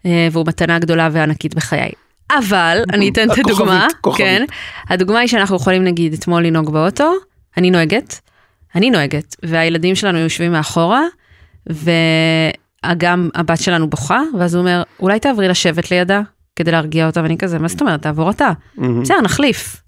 [0.06, 1.92] אה, והוא מתנה גדולה וענקית בחיי.
[2.32, 3.88] אבל, אני אתן את הדוגמה.
[4.18, 4.46] כן,
[4.90, 7.14] הדוגמה היא שאנחנו יכולים נגיד אתמול לנהוג באוטו,
[7.58, 8.20] אני נוהגת,
[8.76, 11.02] אני נוהגת, והילדים שלנו יושבים מאחורה,
[11.68, 16.22] וגם הבת שלנו בוכה, ואז הוא אומר, אולי תעברי לשבת לידה,
[16.56, 18.52] כדי להרגיע אותה, ואני כזה, מה זאת אומרת, תעבור אתה.
[18.78, 19.85] בסדר, נחליף.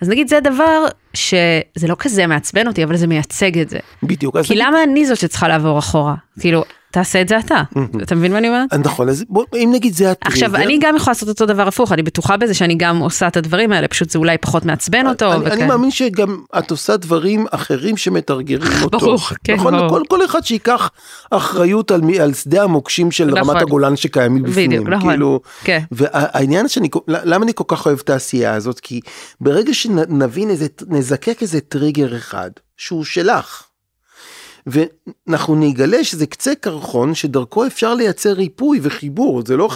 [0.00, 0.84] אז נגיד זה דבר
[1.14, 3.78] שזה לא כזה מעצבן אותי, אבל זה מייצג את זה.
[4.02, 4.36] בדיוק.
[4.42, 6.14] כי למה אני זאת שצריכה לעבור אחורה?
[6.40, 7.62] כאילו, תעשה את זה אתה.
[8.02, 8.74] אתה מבין מה אני אומרת?
[8.74, 11.92] נכון, אז בוא, אם נגיד זה הטריגר, עכשיו, אני גם יכולה לעשות אותו דבר הפוך,
[11.92, 15.32] אני בטוחה בזה שאני גם עושה את הדברים האלה, פשוט זה אולי פחות מעצבן אותו.
[15.32, 15.64] אני.
[15.64, 18.98] מאמין שגם את עושה דברים אחרים שמתרגרים אותו.
[18.98, 19.88] ברור, כן, נכון, ברור.
[19.88, 20.90] כל, כל אחד שייקח
[21.30, 23.50] אחריות על שדה המוקשים של נכון.
[23.50, 24.70] רמת הגולן שקיימים בפנים.
[24.70, 25.10] בדיוק, נכון.
[25.10, 25.80] כאילו, כן.
[25.92, 28.80] והעניין שאני, למה אני כל כך אוהב את העשייה הזאת?
[28.80, 29.00] כי
[29.40, 33.62] ברגע שנבין איזה, נזקק איזה טריגר אחד, שהוא שלך,
[34.66, 39.70] ואנחנו נגלה שזה קצה קרחון שדרכו אפשר לייצר ריפוי וחיבור, זה לא,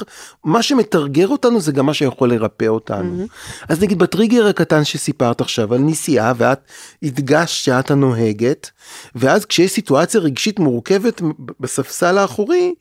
[0.44, 3.26] מה שמתרגר אותנו זה גם מה שיכול לרפא אותנו.
[3.68, 6.60] אז נגיד בטריגר הקטן שסיפרת עכשיו על נסיעה ואת
[7.02, 8.70] הדגשת שאת הנוהגת,
[9.14, 11.20] ואז כשיש סיטואציה רגשית מורכבת
[11.60, 12.74] בספסל האחורי,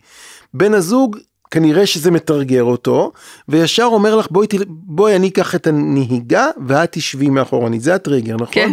[0.54, 1.18] בן הזוג
[1.52, 3.12] כנראה שזה מתרגר אותו,
[3.50, 8.54] וישר אומר לך בואי, בואי אני אקח את הנהיגה ואת תשבי מאחורנית, זה הטריגר, נכון?
[8.54, 8.72] כן.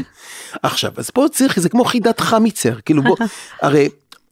[0.63, 3.17] עכשיו, אז פה צריך, זה כמו חידת חמיצר, כאילו בוא,
[3.63, 3.89] הרי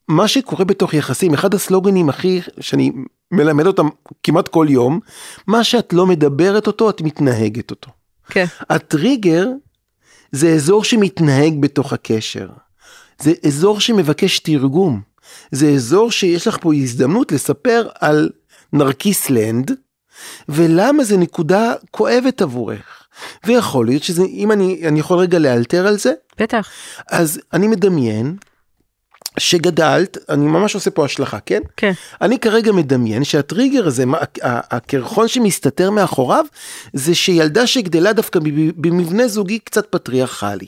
[0.09, 2.93] מה שקורה בתוך יחסים, אחד הסלוגנים הכי, שאני
[3.31, 3.89] מלמד אותם
[4.23, 5.01] כמעט כל יום,
[5.47, 7.91] מה שאת לא מדברת אותו, את מתנהגת אותו.
[8.31, 8.45] כן.
[8.71, 9.49] הטריגר
[10.33, 12.49] זה אזור שמתנהג בתוך הקשר.
[13.19, 15.01] זה אזור שמבקש תרגום.
[15.51, 18.31] זה אזור שיש לך פה הזדמנות לספר על
[18.73, 19.71] נרקיסלנד,
[20.49, 22.98] ולמה זה נקודה כואבת עבורך.
[23.47, 26.69] ויכול להיות שזה, אם אני, אני יכול רגע לאלתר על זה, בטח.
[27.11, 28.37] אז אני מדמיין
[29.39, 31.61] שגדלת, אני ממש עושה פה השלכה, כן?
[31.77, 31.93] כן.
[32.21, 36.45] אני כרגע מדמיין שהטריגר הזה, מה- הקרחון שמסתתר מאחוריו,
[36.93, 38.41] זה שילדה שגדלה דווקא
[38.77, 40.67] במבנה זוגי קצת פטריארכלי.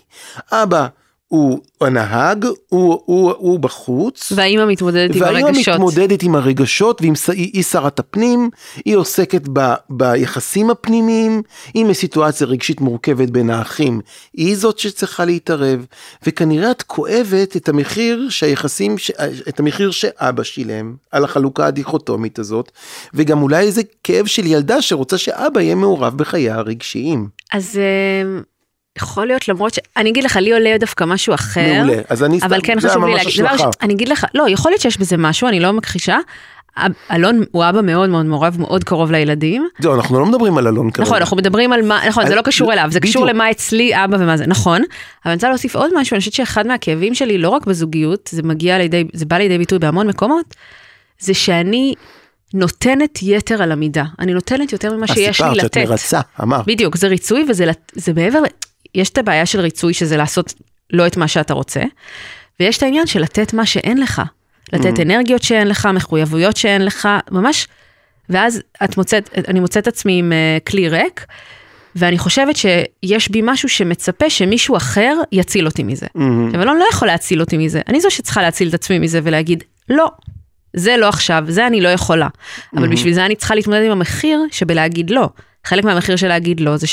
[0.53, 0.87] אבא
[1.31, 4.33] הוא הנהג, הוא, הוא, הוא בחוץ.
[4.37, 5.75] והאימא מתמודדת עם והאימא הרגשות.
[5.75, 8.51] מתמודדת עם הרגשות, והיא היא, היא שרת הפנים,
[8.85, 11.43] היא עוסקת ב, ביחסים הפנימיים,
[11.75, 14.01] אם יש סיטואציה רגשית מורכבת בין האחים,
[14.35, 15.87] היא זאת שצריכה להתערב,
[16.27, 18.97] וכנראה את כואבת את המחיר שהיחסים,
[19.49, 22.73] את המחיר שאבא שילם, על החלוקה הדיכוטומית הזאת,
[23.15, 27.29] וגם אולי איזה כאב של ילדה שרוצה שאבא יהיה מעורב בחייה הרגשיים.
[27.53, 28.41] אז אה,
[28.99, 29.79] יכול להיות למרות ש...
[29.97, 31.73] אני אגיד לך, לי עולה דווקא משהו אחר.
[31.85, 34.73] מעולה, אז אני אבל סתם- כן חשוב לי להגיד, דבר אני אגיד לך, לא, יכול
[34.73, 36.19] להיות שיש בזה משהו, אני לא מכחישה.
[37.11, 39.69] אלון הוא אבא מאוד מאוד מעורב, מאוד קרוב לילדים.
[39.79, 41.07] זהו, אנחנו לא מדברים על אלון כרגע.
[41.07, 43.01] נכון, אנחנו מדברים על מה, נכון, זה לא קשור אליו, זה.
[43.01, 44.77] קשור למה אצלי אבא ומה זה, נכון.
[44.77, 44.87] אבל
[45.27, 48.79] אני רוצה להוסיף עוד משהו, אני חושבת שאחד מהכאבים שלי, לא רק בזוגיות, זה מגיע
[48.79, 50.55] לידי, זה בא לידי ביטוי בהמון מקומות,
[51.19, 51.95] זה שאני
[52.55, 54.05] נותנת יתר על המידה.
[54.19, 55.89] אני נותנת יותר ממה אז שיש לי סיפרת שאת לתת.
[55.91, 56.67] מרצה, אמרת.
[56.67, 58.39] בדיוק, זה ריצוי וזה זה מעבר,
[58.95, 60.55] יש את הבעיה של ריצוי שזה לעשות
[60.93, 61.83] לא את מה שאתה רוצה,
[62.61, 64.23] ויש את העניין של לתת מה שאין לך.
[64.73, 65.03] לתת Mm.
[65.03, 67.69] אנרגיות שאין לך, מחויבויות שאין לך, ממש,
[68.29, 71.27] ואז את מוצאת, אני מוצאת עצמי עם אה, כלי ריק,
[71.97, 76.07] ואני חושבת שיש בי משהו שמצפה שמישהו אחר יציל אותי מזה.
[76.15, 76.47] מהמם.
[76.47, 79.65] עכשיו, אלון לא יכול להציל אותי מזה, אני זו שצריכה להציל את עצמי מזה ולהגיד,
[79.89, 80.11] לא,
[80.77, 82.29] זה לא עכשיו, זה אני לא יכולה.
[82.77, 85.29] אבל בשביל זה אני צריכה להתמודד עם המחיר שבלהגיד לא.
[85.65, 86.87] חלק מהמחיר של להגיד לא זה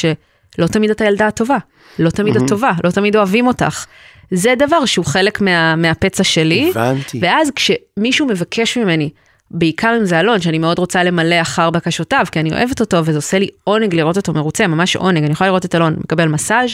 [0.55, 1.57] שלא תמיד את הילדה הטובה,
[1.99, 3.85] לא תמיד את טובה, לא תמיד אוהבים אותך.
[4.31, 6.69] זה דבר שהוא חלק מה, מהפצע שלי.
[6.69, 7.19] הבנתי.
[7.21, 9.09] ואז כשמישהו מבקש ממני,
[9.51, 13.17] בעיקר אם זה אלון, שאני מאוד רוצה למלא אחר בקשותיו, כי אני אוהבת אותו וזה
[13.17, 15.23] עושה לי עונג לראות אותו מרוצה, ממש עונג.
[15.23, 16.69] אני יכולה לראות את אלון מקבל מסאז',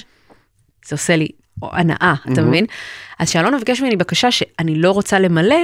[0.88, 1.28] זה עושה לי
[1.62, 2.66] הנאה, אתה מבין?
[3.20, 5.56] אז כשאלון מבקש ממני בקשה שאני לא רוצה למלא,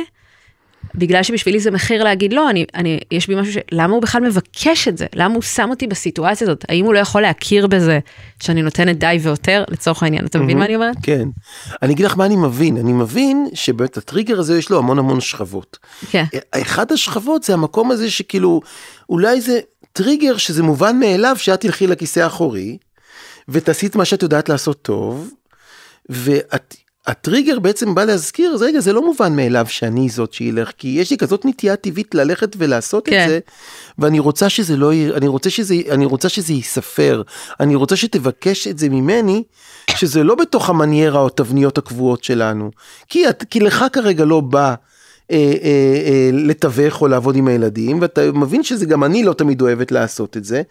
[0.96, 3.58] בגלל שבשבילי זה מחיר להגיד לא, אני, אני, יש בי משהו ש...
[3.72, 5.06] למה הוא בכלל מבקש את זה?
[5.16, 6.66] למה הוא שם אותי בסיטואציה הזאת?
[6.70, 8.00] האם הוא לא יכול להכיר בזה
[8.44, 10.26] שאני נותנת די והותר לצורך העניין?
[10.26, 10.96] אתה מבין מה אני אומרת?
[11.04, 11.28] כן.
[11.82, 15.22] אני אגיד לך מה אני מבין, אני מבין שבאמת הטריגר הזה יש לו המון המון
[15.22, 15.78] שכבות.
[16.12, 16.24] כן.
[16.52, 18.62] אחד השכבות זה המקום הזה שכאילו,
[19.10, 19.60] אולי זה
[19.94, 22.78] טריגר שזה מובן מאליו שאת תלכי לכיסא האחורי,
[23.50, 25.30] ותעשי את מה שאת יודעת לעשות טוב,
[27.14, 31.12] והטריגר בעצם בא להזכיר, אז רגע, זה לא מובן מאליו שאני זאת שילך, כי יש
[31.12, 33.24] לי כזאת נטייה טבעית ללכת ולעשות כן.
[33.24, 33.40] את זה,
[34.00, 37.22] ואני רוצה שזה לא, י- אני רוצה שזה, אני רוצה שזה ייספר,
[37.60, 39.44] אני רוצה שתבקש את זה ממני,
[39.96, 42.72] שזה לא בתוך המניירה או התבניות הקבועות שלנו,
[43.10, 44.74] כי, את, כי לך כרגע לא בא.
[45.32, 45.52] אה, אה,
[46.06, 50.38] אה, לתווך או לעבוד עם הילדים ואתה מבין שזה גם אני לא תמיד אוהבת לעשות
[50.38, 50.62] את זה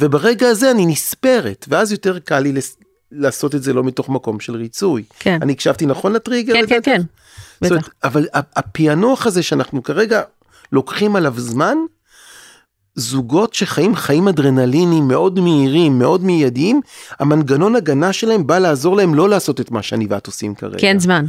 [0.00, 2.76] וברגע הזה אני נספרת ואז יותר קל לי לס-
[3.12, 5.02] לעשות את זה לא מתוך מקום של ריצוי.
[5.18, 5.38] כן.
[5.42, 6.54] אני הקשבתי נכון לטריגר?
[6.54, 6.80] כן, כן?
[6.82, 7.02] כן.
[7.60, 7.92] זאת אומרת, בטח.
[8.04, 10.22] אבל הפענוח הזה שאנחנו כרגע
[10.72, 11.76] לוקחים עליו זמן,
[12.94, 16.80] זוגות שחיים חיים אדרנלינים מאוד מהירים, מאוד מיידיים,
[17.18, 20.78] המנגנון הגנה שלהם בא לעזור להם לא לעשות את מה שאני ואת עושים כרגע.
[20.78, 21.24] כן, זמן.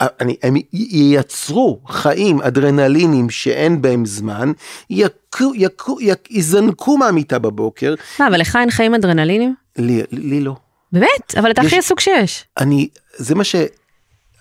[0.00, 4.52] אני, הם ייצרו חיים אדרנלינים שאין בהם זמן,
[4.90, 9.54] יקו, יקו, יק, יזנקו מהמיטה בבוקר, מה, אבל לך אין חיים אדרנלינים?
[9.78, 10.56] לי, לי לא.
[10.92, 11.34] באמת?
[11.38, 12.44] אבל אתה יש- הכי עסוק שיש.
[12.58, 13.54] אני, זה מה ש...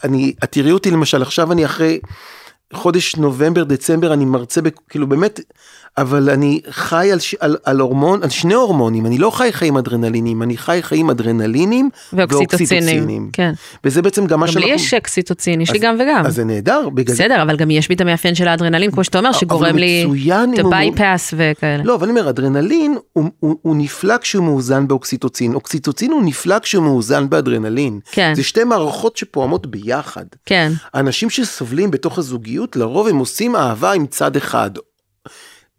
[0.04, 2.00] אני, את תראי אותי למשל, עכשיו אני אחרי
[2.74, 5.40] חודש נובמבר, דצמבר, אני מרצה, בכ- כאילו באמת,
[5.98, 9.78] אבל אני חי על, ש- על, על הורמון, על שני הורמונים, אני לא חי חיים
[9.78, 13.30] אדרנלינים, אני חי חיים אדרנלינים ואוקסיטוצינים.
[13.34, 13.52] כן.
[13.84, 14.70] וזה בעצם גם מה גם שאנחנו...
[14.70, 16.26] לי יש אוקסיטוצין, יש לי גם וגם.
[16.26, 17.16] אז זה נהדר, בגלל.
[17.16, 20.06] בסדר, אבל גם יש בי את המאפיין של האדרנלין, כמו שאתה אומר, שגורם לי
[20.54, 21.84] את ה beeps וכאלה.
[21.84, 26.60] לא, אבל אני אומר, אדרנלין הוא, הוא, הוא נפלא כשהוא מאוזן באוקסיטוצין, אוקסיטוצין הוא נפלא
[26.60, 28.00] כשהוא מאוזן באדרנלין.
[28.12, 28.34] כן.
[28.36, 30.26] זה שתי מערכות שפועמות ביחד.
[30.46, 34.72] כן, האנשים שסובלים בתוך הזוגיות, לרוב הם עושים אהבה עם צד אחד.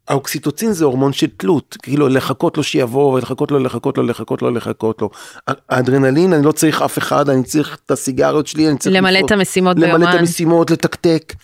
[0.09, 4.51] האוקסיטוצין זה הורמון של תלות, כאילו לחכות לו שיבוא, לחכות לו, לחכות לו, לחכות לו,
[4.51, 5.11] לחכות לו.
[5.47, 8.97] האדרנלין, אני לא צריך אף אחד, אני צריך את הסיגריות שלי, אני צריך...
[8.97, 10.19] למלא את המשימות למלא את ביומן.
[10.19, 11.35] המשימות, לתקתק.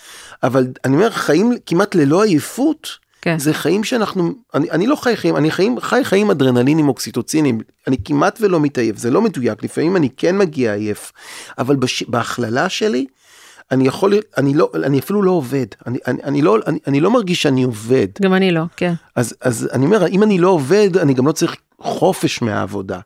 [0.42, 2.88] אבל אני אומר, חיים כמעט ללא עייפות,
[3.22, 3.38] כן.
[3.38, 7.96] זה חיים שאנחנו, אני, אני לא חי חיים, אני חיים, חי חיים אדרנלינים אוקסיטוצינים, אני
[8.05, 11.12] כמעט ולא מתעייף, זה לא מדויק, לפעמים אני כן מגיע עייף,
[11.59, 13.07] אבל בש, בהכללה שלי,
[13.70, 17.11] אני יכול, אני לא, אני אפילו לא עובד, אני, אני, אני, לא, אני, אני לא
[17.11, 18.92] מרגיש שאני עובד, גם אני לא, כן.
[19.16, 22.98] אז, אז אני אומר, אם אני לא עובד, אני גם לא צריך חופש מהעבודה.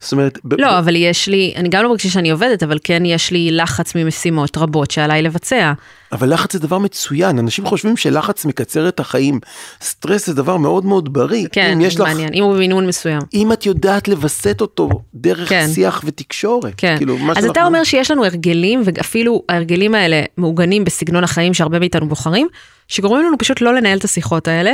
[0.00, 3.04] זאת אומרת, לא, ב- אבל יש לי, אני גם לא מרגישה שאני עובדת, אבל כן
[3.04, 5.72] יש לי לחץ ממשימות רבות שעליי לבצע.
[6.12, 9.40] אבל לחץ זה דבר מצוין, אנשים חושבים שלחץ מקצר את החיים,
[9.80, 11.46] סטרס זה דבר מאוד מאוד בריא.
[11.52, 13.18] כן, אם יש לך מעניין, אם הוא במינון מסוים.
[13.34, 15.66] אם את יודעת לווסת אותו דרך כן.
[15.74, 16.72] שיח ותקשורת.
[16.76, 16.94] כן.
[16.96, 21.54] כאילו, מה אז שאנחנו- אתה אומר שיש לנו הרגלים, ואפילו ההרגלים האלה מעוגנים בסגנון החיים
[21.54, 22.48] שהרבה מאיתנו בוחרים,
[22.88, 24.72] שגורמים לנו פשוט לא לנהל את השיחות האלה,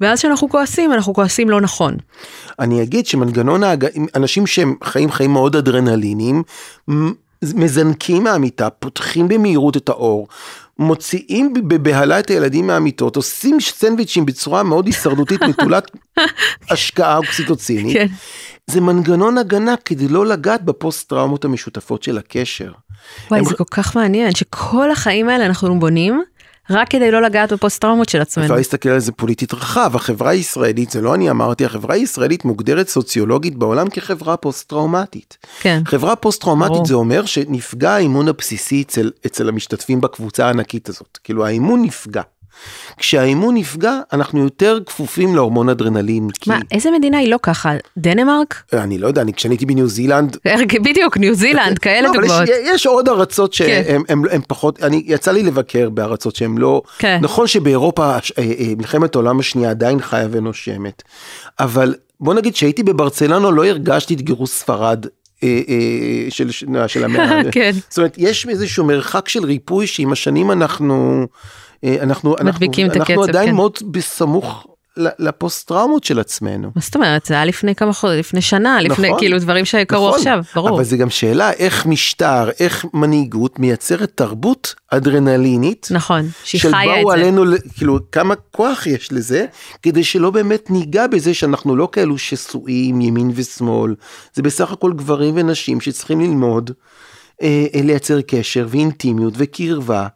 [0.00, 1.96] ואז כשאנחנו כועסים, אנחנו כועסים לא נכון.
[2.58, 3.86] אני אגיד שמנגנון ההג...
[4.14, 6.42] אנשים שהם חיים חיים מאוד אדרנליניים,
[7.54, 10.28] מזנקים מהמיטה, פותחים במהירות את האור,
[10.78, 15.90] מוציאים בבהלה את הילדים מהמיטות, עושים סנדוויצ'ים בצורה מאוד הישרדותית, נטולת
[16.70, 17.96] השקעה אוקסיטוצינית.
[17.96, 18.06] כן.
[18.66, 22.72] זה מנגנון הגנה כדי לא לגעת בפוסט טראומות המשותפות של הקשר.
[23.30, 26.22] וואי, הם- זה כל כך מעניין, שכל החיים האלה אנחנו בונים,
[26.70, 28.46] רק כדי לא לגעת בפוסט טראומות של עצמנו.
[28.46, 32.88] אפשר להסתכל על זה פוליטית רחב, החברה הישראלית, זה לא אני אמרתי, החברה הישראלית מוגדרת
[32.88, 35.38] סוציולוגית בעולם כחברה פוסט-טראומטית.
[35.60, 35.82] כן.
[35.84, 36.86] חברה פוסט-טראומטית ברור.
[36.86, 41.18] זה אומר שנפגע האמון הבסיסי אצל, אצל המשתתפים בקבוצה הענקית הזאת.
[41.24, 42.22] כאילו האמון נפגע.
[42.96, 46.28] כשהאמון נפגע, אנחנו יותר כפופים להורמון אדרנלין.
[46.40, 47.72] כי, מה, איזה מדינה היא לא ככה?
[47.96, 48.62] דנמרק?
[48.72, 50.36] אני לא יודע, אני כשאני הייתי בניו זילנד,
[50.86, 52.48] בדיוק, ניו זילנד, כאלה לא, אבל יש, דוגמאות.
[52.64, 53.82] יש עוד ארצות כן.
[54.08, 57.18] הם, הם פחות, אני, יצא לי לבקר בארצות שהם לא, כן.
[57.22, 61.02] נכון שבאירופה אה, אה, מלחמת העולם השנייה עדיין חיה ונושמת,
[61.60, 65.06] אבל בוא נגיד שהייתי בברצלונה לא הרגשתי את גירוש ספרד.
[65.42, 66.50] אה, אה, של,
[66.86, 67.70] של, המאה, כן.
[67.88, 71.26] זאת אומרת יש איזשהו מרחק של ריפוי שעם השנים אנחנו, אה,
[71.84, 72.66] אנחנו, אנחנו, אנחנו
[73.02, 73.54] הקצב, עדיין כן.
[73.54, 74.66] מאוד בסמוך
[74.96, 76.70] לפוסט טראומות של עצמנו.
[76.76, 77.26] מה זאת אומרת?
[77.26, 80.76] זה היה לפני כמה חודשים, לפני שנה, לפני נכון, כאילו דברים שקרו נכון, עכשיו, ברור.
[80.76, 85.88] אבל זה גם שאלה איך משטר, איך מנהיגות מייצרת תרבות אדרנלינית.
[85.90, 87.16] נכון, שהיא של חיה את באו זה.
[87.16, 89.46] עלינו, ל- כאילו, כמה כוח יש לזה,
[89.82, 93.94] כדי שלא באמת ניגע בזה שאנחנו לא כאלו שסועים ימין ושמאל,
[94.34, 96.70] זה בסך הכל גברים ונשים שצריכים ללמוד
[97.42, 100.06] אה, אה, לייצר קשר ואינטימיות וקרבה.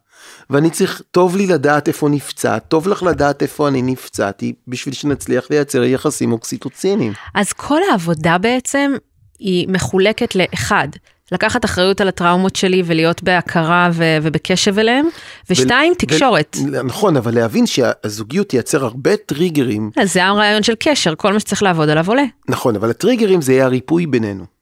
[0.51, 5.47] ואני צריך, טוב לי לדעת איפה נפצע, טוב לך לדעת איפה אני נפצעתי, בשביל שנצליח
[5.51, 7.13] לייצר יחסים אוקסיטוציניים.
[7.35, 8.93] אז כל העבודה בעצם
[9.39, 10.89] היא מחולקת לאחד,
[11.33, 15.07] לקחת אחריות על הטראומות שלי ולהיות בהכרה ו- ובקשב אליהם,
[15.51, 16.57] ושתיים, ו- תקשורת.
[16.73, 21.41] ו- נכון, אבל להבין שהזוגיות תייצר הרבה טריגרים, אז זה הרעיון של קשר, כל מה
[21.41, 22.25] שצריך לעבוד עליו עולה.
[22.49, 24.58] נכון, אבל הטריגרים זה יהיה הריפוי בינינו.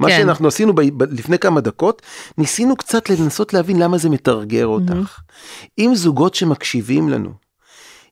[0.00, 0.16] מה כן.
[0.16, 2.02] שאנחנו עשינו ב- ב- לפני כמה דקות,
[2.38, 5.20] ניסינו קצת לנסות להבין למה זה מתרגר אותך.
[5.78, 7.30] אם זוגות שמקשיבים לנו,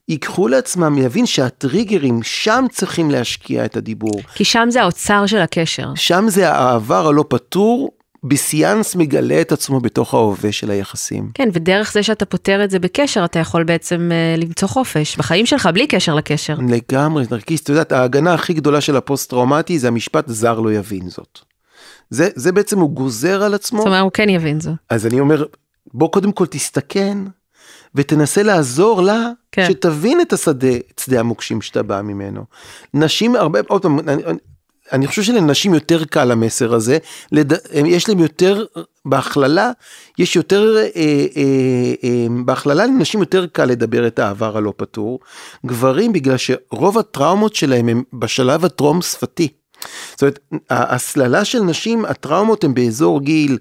[0.09, 4.21] ייקחו לעצמם, יבין שהטריגרים, שם צריכים להשקיע את הדיבור.
[4.35, 5.87] כי שם זה האוצר של הקשר.
[5.95, 7.91] שם זה העבר הלא פתור,
[8.23, 11.31] בסיאנס מגלה את עצמו בתוך ההווה של היחסים.
[11.33, 15.45] כן, ודרך זה שאתה פותר את זה בקשר, אתה יכול בעצם אה, למצוא חופש בחיים
[15.45, 16.55] שלך, בלי קשר לקשר.
[16.69, 21.39] לגמרי, נרקיס, את יודעת, ההגנה הכי גדולה של הפוסט-טראומטי זה המשפט זר לא יבין זאת.
[22.09, 23.77] זה, זה בעצם הוא גוזר על עצמו.
[23.77, 24.73] זאת אומרת, הוא כן יבין זאת.
[24.89, 25.45] אז אני אומר,
[25.93, 27.17] בוא קודם כל תסתכן
[27.95, 29.65] ותנסה לעזור לה כן.
[29.69, 32.43] שתבין את השדה, את שדה המוקשים שאתה בא ממנו.
[32.93, 34.23] נשים הרבה, עוד פעם, אני,
[34.91, 36.97] אני- חושב שלנשים יותר קל המסר הזה,
[37.31, 37.53] לד...
[37.73, 38.65] יש להם יותר,
[39.05, 39.71] בהכללה,
[40.19, 41.27] יש יותר, אה, אה,
[42.03, 45.19] אה, בהכללה לנשים יותר קל לדבר את העבר הלא פתור.
[45.65, 49.47] גברים, בגלל שרוב הטראומות שלהם הם בשלב הטרום שפתי.
[50.11, 53.57] זאת אומרת, ההסללה של נשים, הטראומות הן באזור גיל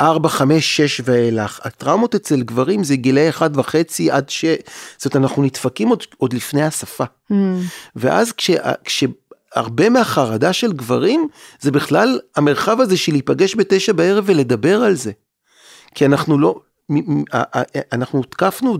[0.00, 1.60] 4, 5, 6 ואילך.
[1.64, 4.44] הטראומות אצל גברים זה גילאי 1 וחצי עד ש...
[4.98, 7.04] זאת אומרת, אנחנו נדפקים עוד, עוד לפני השפה.
[7.96, 8.50] ואז כש...
[8.84, 11.28] כשהרבה מהחרדה של גברים,
[11.60, 15.12] זה בכלל המרחב הזה של להיפגש בתשע בערב ולדבר על זה.
[15.94, 16.60] כי אנחנו לא...
[17.92, 18.78] אנחנו הותקפנו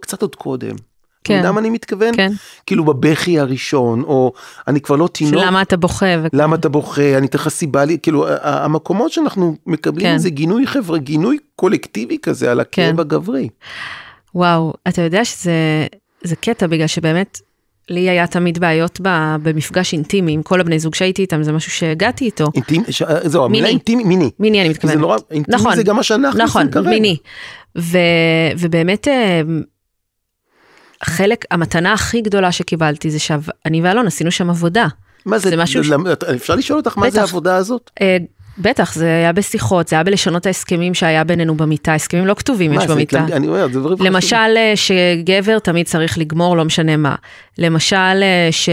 [0.00, 0.76] קצת עוד קודם.
[1.22, 1.36] אתה כן.
[1.36, 2.16] יודע מה אני מתכוון?
[2.16, 2.32] כן.
[2.66, 4.32] כאילו בבכי הראשון, או
[4.68, 5.34] אני כבר לא תינוק.
[5.44, 6.06] למה אתה בוכה?
[6.22, 10.18] ו- למה אתה בוכה, אני אתן לך סיבה, לי, כאילו המקומות שאנחנו מקבלים כן.
[10.18, 13.00] זה גינוי חבר'ה, גינוי קולקטיבי כזה על הכאב כן.
[13.00, 13.48] הגברי.
[14.34, 15.86] וואו, אתה יודע שזה
[16.22, 17.40] זה קטע, בגלל שבאמת,
[17.90, 21.72] לי היה תמיד בעיות ב- במפגש אינטימי עם כל הבני זוג שהייתי איתם, זה משהו
[21.72, 22.44] שהגעתי איתו.
[22.54, 23.68] אינטימי, ש- זהו, המילה.
[23.68, 24.30] אינטימי, מיני.
[24.38, 24.94] מיני אני מתכוונת.
[24.94, 26.90] זה נורא, אינטימי נכון, זה גם מה שאנחנו נכון, עושים כרגע.
[26.90, 27.16] מיני.
[27.78, 27.98] ו,
[28.58, 29.40] ובאמת, אה,
[31.04, 34.86] חלק, המתנה הכי גדולה שקיבלתי זה שאני ואלון עשינו שם עבודה.
[35.26, 35.90] מה זה, זה משהו ש-
[36.36, 37.18] אפשר לשאול אותך מה זה בטח.
[37.20, 37.90] העבודה הזאת?
[38.00, 38.16] אה,
[38.58, 42.86] בטח, זה היה בשיחות, זה היה בלשנות ההסכמים שהיה בינינו במיטה, הסכמים לא כתובים יש
[42.86, 43.26] במיטה.
[43.32, 43.98] אני אומר, זה דברים.
[44.00, 47.14] למשל אה, שגבר תמיד צריך לגמור לא משנה מה.
[47.58, 48.68] למשל אה, ש...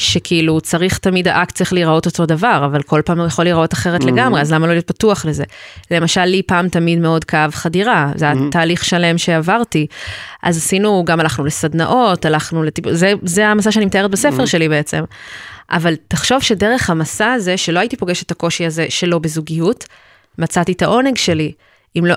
[0.00, 4.04] שכאילו צריך תמיד האקט צריך להיראות אותו דבר, אבל כל פעם הוא יכול להיראות אחרת
[4.04, 5.44] לגמרי, אז למה לא להיות פתוח לזה?
[5.90, 9.86] למשל לי פעם תמיד מאוד כאב חדירה, זה היה תהליך שלם שעברתי.
[10.42, 15.02] אז עשינו, גם הלכנו לסדנאות, הלכנו לטיפול, זה, זה המסע שאני מתארת בספר שלי בעצם.
[15.70, 19.84] אבל תחשוב שדרך המסע הזה, שלא הייתי פוגשת את הקושי הזה שלא בזוגיות,
[20.38, 21.52] מצאתי את העונג שלי.
[21.98, 22.14] אם לא,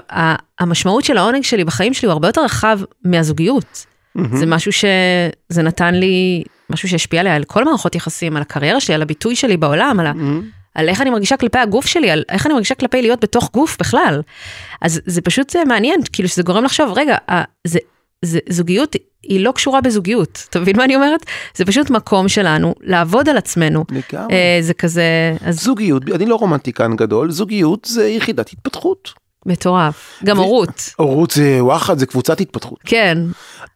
[0.59, 3.85] המשמעות של העונג שלי בחיים שלי הוא הרבה יותר רחב מהזוגיות.
[4.33, 6.43] זה משהו שזה נתן לי,
[6.73, 10.07] משהו שהשפיע עליי על כל מערכות יחסים, על הקריירה שלי, על הביטוי שלי בעולם, על,
[10.07, 10.13] ה,
[10.75, 13.77] על איך אני מרגישה כלפי הגוף שלי, על איך אני מרגישה כלפי להיות בתוך גוף
[13.79, 14.21] בכלל.
[14.81, 17.79] אז זה פשוט אה, מעניין, כאילו שזה גורם לחשוב, רגע, אה, זה,
[18.21, 21.25] זה, זוגיות היא לא קשורה בזוגיות, אתה מבין מה אני אומרת?
[21.55, 23.85] זה פשוט מקום שלנו לעבוד על עצמנו.
[23.89, 24.33] לגמרי.
[24.33, 29.22] אה, זה כזה, אז זוגיות, אני לא רומנטיקן גדול, זוגיות זה יחידת התפתחות.
[29.45, 30.19] מטורף.
[30.23, 32.79] גם הורות, הורות זה וואחד, זה קבוצת התפתחות.
[32.85, 33.17] כן,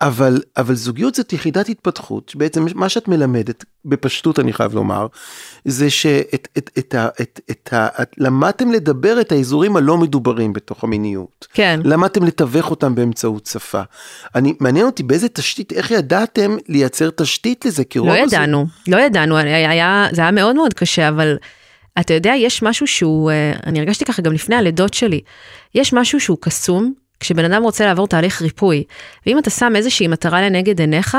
[0.01, 5.07] אבל, אבל זוגיות זאת יחידת התפתחות, שבעצם מה שאת מלמדת, בפשטות אני חייב לומר,
[5.65, 10.53] זה שאת, את, את, ה- את, את, ה- את, למדתם לדבר את האזורים הלא מדוברים
[10.53, 11.47] בתוך המיניות.
[11.53, 11.79] כן.
[11.83, 13.81] למדתם לתווך אותם באמצעות שפה.
[14.35, 19.37] אני, מעניין אותי באיזה תשתית, איך ידעתם לייצר תשתית לזה, כי לא ידענו, לא ידענו,
[19.37, 21.37] היה, היה, זה היה מאוד מאוד קשה, אבל
[21.99, 25.21] אתה יודע, יש משהו שהוא, אה, אני הרגשתי ככה גם לפני הלידות שלי,
[25.75, 28.83] יש משהו שהוא קסום, כשבן אדם רוצה לעבור תהליך ריפוי,
[29.25, 31.17] ואם אתה שם איזושהי מטרה לנגד עיניך,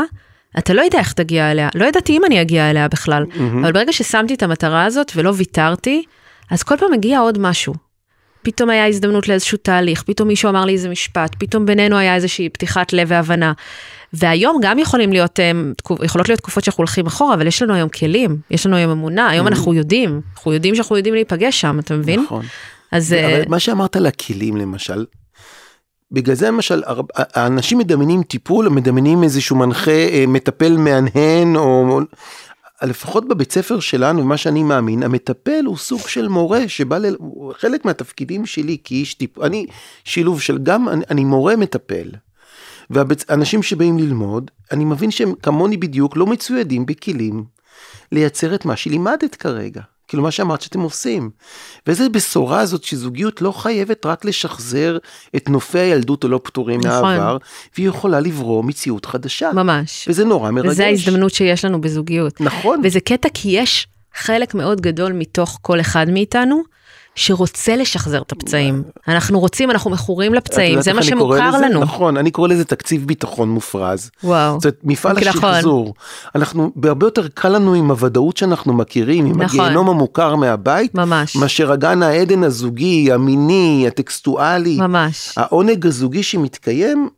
[0.59, 3.25] אתה לא יודע איך תגיע אליה, לא ידעתי אם אני אגיע אליה בכלל,
[3.61, 6.03] אבל ברגע ששמתי את המטרה הזאת ולא ויתרתי,
[6.51, 7.75] אז כל פעם מגיע עוד משהו.
[8.43, 12.49] פתאום היה הזדמנות לאיזשהו תהליך, פתאום מישהו אמר לי איזה משפט, פתאום בינינו היה איזושהי
[12.49, 13.53] פתיחת לב והבנה.
[14.13, 15.41] והיום גם יכולים להיות,
[15.83, 18.91] תקופ- יכולות להיות תקופות שאנחנו הולכים אחורה, אבל יש לנו היום כלים, יש לנו היום
[18.91, 22.21] אמונה, היום אנחנו יודעים, אנחנו יודעים שאנחנו יודעים להיפגש שם, אתה מבין?
[22.21, 22.45] נכון.
[22.93, 25.05] אז אה, אבל מה שאמרת על הכלים למשל,
[26.13, 26.83] בגלל זה למשל
[27.15, 32.01] האנשים מדמיינים טיפול, מדמיינים איזשהו מנחה, אה, מטפל מהנהן, או
[32.83, 37.15] לפחות בבית ספר שלנו, מה שאני מאמין, המטפל הוא סוג של מורה שבא, ל...
[37.59, 39.67] חלק מהתפקידים שלי כאיש טיפול, אני
[40.05, 42.09] שילוב של גם, אני, אני מורה מטפל.
[42.91, 47.45] ואנשים שבאים ללמוד, אני מבין שהם כמוני בדיוק לא מצוידים בכלים
[48.13, 49.81] לייצר את מה שלימדת כרגע.
[50.09, 51.31] כאילו מה שאמרת שאתם עושים.
[51.87, 54.99] ואיזה בשורה הזאת שזוגיות לא חייבת רק לשחזר
[55.37, 57.03] את נופי הילדות הלא פתורים נכון.
[57.03, 57.37] מהעבר,
[57.77, 59.51] והיא יכולה לברוא מציאות חדשה.
[59.53, 60.09] ממש.
[60.09, 60.71] וזה נורא מרגש.
[60.71, 62.41] וזה ההזדמנות שיש לנו בזוגיות.
[62.41, 62.81] נכון.
[62.85, 66.63] וזה קטע כי יש חלק מאוד גדול מתוך כל אחד מאיתנו,
[67.19, 68.83] שרוצה לשחזר את הפצעים.
[69.09, 71.81] אנחנו רוצים, אנחנו מכורים לפצעים, זה מה שמוכר לנו.
[71.81, 74.11] נכון, אני קורא לזה תקציב ביטחון מופרז.
[74.25, 74.61] וואו.
[74.61, 75.29] זאת מפעל נכון.
[75.29, 75.95] השחזור.
[76.35, 79.61] אנחנו, בהרבה יותר קל לנו עם הוודאות שאנחנו מכירים, עם נכון.
[79.61, 81.37] הגיהנום המוכר מהבית, ממש.
[81.37, 84.77] מאשר הגן העדן הזוגי, המיני, הטקסטואלי.
[84.81, 85.33] ממש.
[85.37, 87.09] העונג הזוגי שמתקיים,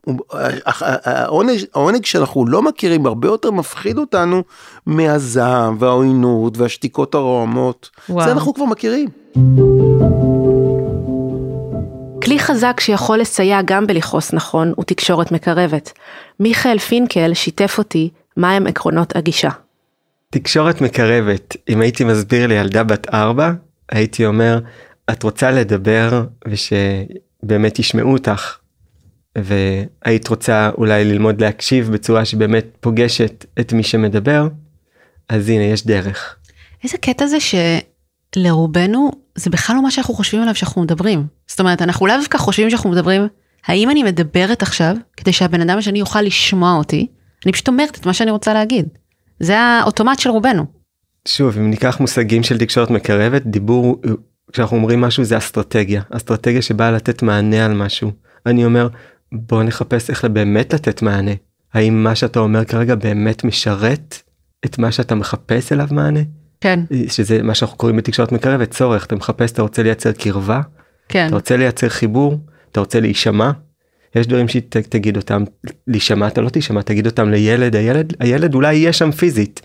[1.05, 4.43] העונג, העונג שאנחנו לא מכירים הרבה יותר מפחיד אותנו
[4.87, 7.91] מהזעם והעוינות והשתיקות הרועמות.
[8.09, 8.25] וואו.
[8.25, 9.09] זה אנחנו כבר מכירים.
[12.41, 15.93] כלי חזק שיכול לסייע גם בלכעוס נכון הוא תקשורת מקרבת.
[16.41, 19.49] מיכאל פינקל שיתף אותי מהם עקרונות הגישה.
[20.31, 23.53] תקשורת מקרבת, אם הייתי מסביר לילדה בת ארבע,
[23.89, 24.61] הייתי אומר,
[25.11, 28.57] את רוצה לדבר ושבאמת ישמעו אותך,
[29.39, 34.49] והיית רוצה אולי ללמוד להקשיב בצורה שבאמת פוגשת את מי שמדבר,
[35.29, 36.37] אז הנה יש דרך.
[36.85, 37.39] איזה קטע זה
[38.37, 39.11] שלרובנו
[39.41, 41.27] זה בכלל לא מה שאנחנו חושבים עליו שאנחנו מדברים.
[41.47, 43.29] זאת אומרת, אנחנו לאו דווקא חושבים שאנחנו מדברים,
[43.67, 47.07] האם אני מדברת עכשיו כדי שהבן אדם השני יוכל לשמוע אותי?
[47.47, 48.89] אני פשוט אומרת את מה שאני רוצה להגיד.
[49.41, 50.65] זה האוטומט של רובנו.
[51.29, 54.01] שוב, אם ניקח מושגים של תקשורת מקרבת, דיבור,
[54.53, 56.03] כשאנחנו אומרים משהו זה אסטרטגיה.
[56.11, 58.13] אסטרטגיה שבאה לתת מענה על משהו.
[58.47, 58.89] אני אומר,
[59.33, 61.31] בוא נחפש איך באמת לתת מענה.
[61.75, 64.23] האם מה שאתה אומר כרגע באמת משרת
[64.65, 66.21] את מה שאתה מחפש אליו מענה?
[66.61, 66.81] כן.
[67.09, 70.61] שזה מה שאנחנו קוראים בתקשורת מקרבת צורך אתה מחפש אתה רוצה לייצר קרבה.
[71.09, 71.27] כן.
[71.27, 72.37] אתה רוצה לייצר חיבור
[72.73, 73.51] אתה רוצה להישמע.
[74.17, 75.45] יש דברים שתגיד אותם
[75.87, 79.61] להישמע אתה לא תישמע תגיד אותם לילד הילד הילד אולי יהיה שם פיזית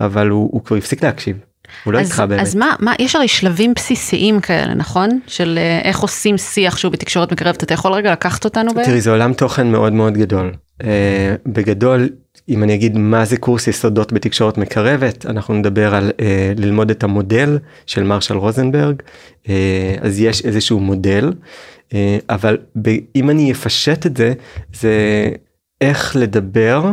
[0.00, 1.36] אבל הוא, הוא כבר הפסיק להקשיב.
[1.84, 2.40] הוא לא איתך באמת.
[2.40, 5.20] אז מה, מה, יש הרי שלבים בסיסיים כאלה, נכון?
[5.26, 8.86] של אה, איך עושים שיח שהוא בתקשורת מקרבת, אתה יכול רגע לקחת אותנו בערך?
[8.86, 10.52] תראי, זה עולם תוכן מאוד מאוד גדול.
[10.82, 10.86] Uh,
[11.46, 12.08] בגדול,
[12.48, 16.22] אם אני אגיד מה זה קורס יסודות בתקשורת מקרבת, אנחנו נדבר על uh,
[16.60, 19.02] ללמוד את המודל של מרשל רוזנברג,
[19.44, 19.48] uh,
[20.00, 21.32] אז יש איזשהו מודל,
[21.88, 21.94] uh,
[22.30, 24.32] אבל ב, אם אני אפשט את זה,
[24.72, 25.28] זה
[25.80, 26.92] איך לדבר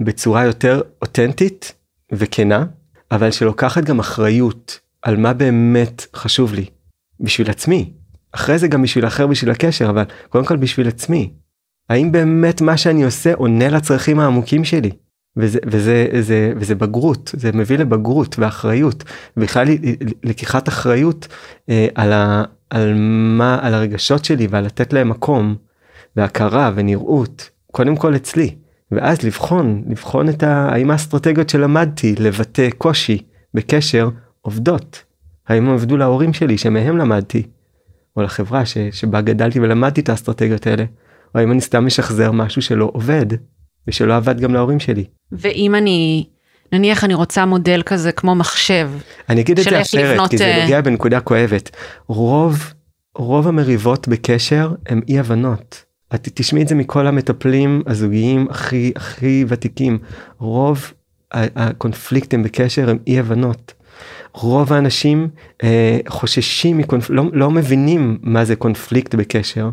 [0.00, 1.72] בצורה יותר אותנטית
[2.12, 2.64] וכנה,
[3.12, 6.64] אבל שלוקחת גם אחריות על מה באמת חשוב לי,
[7.20, 7.92] בשביל עצמי.
[8.32, 11.32] אחרי זה גם בשביל אחר בשביל הקשר, אבל קודם כל בשביל עצמי.
[11.90, 14.90] האם באמת מה שאני עושה עונה לצרכים העמוקים שלי?
[15.36, 19.04] וזה, וזה, וזה, וזה בגרות, זה מביא לבגרות ואחריות,
[19.36, 19.66] בכלל
[20.22, 21.28] לקיחת אחריות
[21.68, 22.94] אה, על, ה, על
[23.38, 25.54] מה, על הרגשות שלי ועל לתת להם מקום
[26.16, 28.54] והכרה ונראות, קודם כל אצלי,
[28.92, 33.18] ואז לבחון, לבחון את ה, האם האסטרטגיות שלמדתי לבטא קושי
[33.54, 34.08] בקשר
[34.40, 35.02] עובדות,
[35.48, 37.42] האם הם עבדו להורים שלי שמהם למדתי,
[38.16, 40.84] או לחברה ש, שבה גדלתי ולמדתי את האסטרטגיות האלה.
[41.34, 43.26] או האם אני סתם משחזר משהו שלא עובד
[43.88, 45.04] ושלא עבד גם להורים שלי.
[45.32, 46.26] ואם אני
[46.72, 48.90] נניח אני רוצה מודל כזה כמו מחשב.
[49.28, 51.76] אני אגיד את זה אחרת כי זה אה, נוגע בנקודה כואבת.
[52.06, 52.72] רוב
[53.16, 55.84] רוב המריבות בקשר הם אי הבנות.
[56.14, 59.98] את תשמעי את זה מכל המטפלים הזוגיים הכי הכי ותיקים.
[60.38, 60.92] רוב
[61.32, 63.74] הקונפליקטים בקשר הם אי הבנות.
[64.34, 65.28] רוב האנשים
[65.62, 69.70] אה, חוששים מקונפליקט, לא, לא מבינים מה זה קונפליקט בקשר.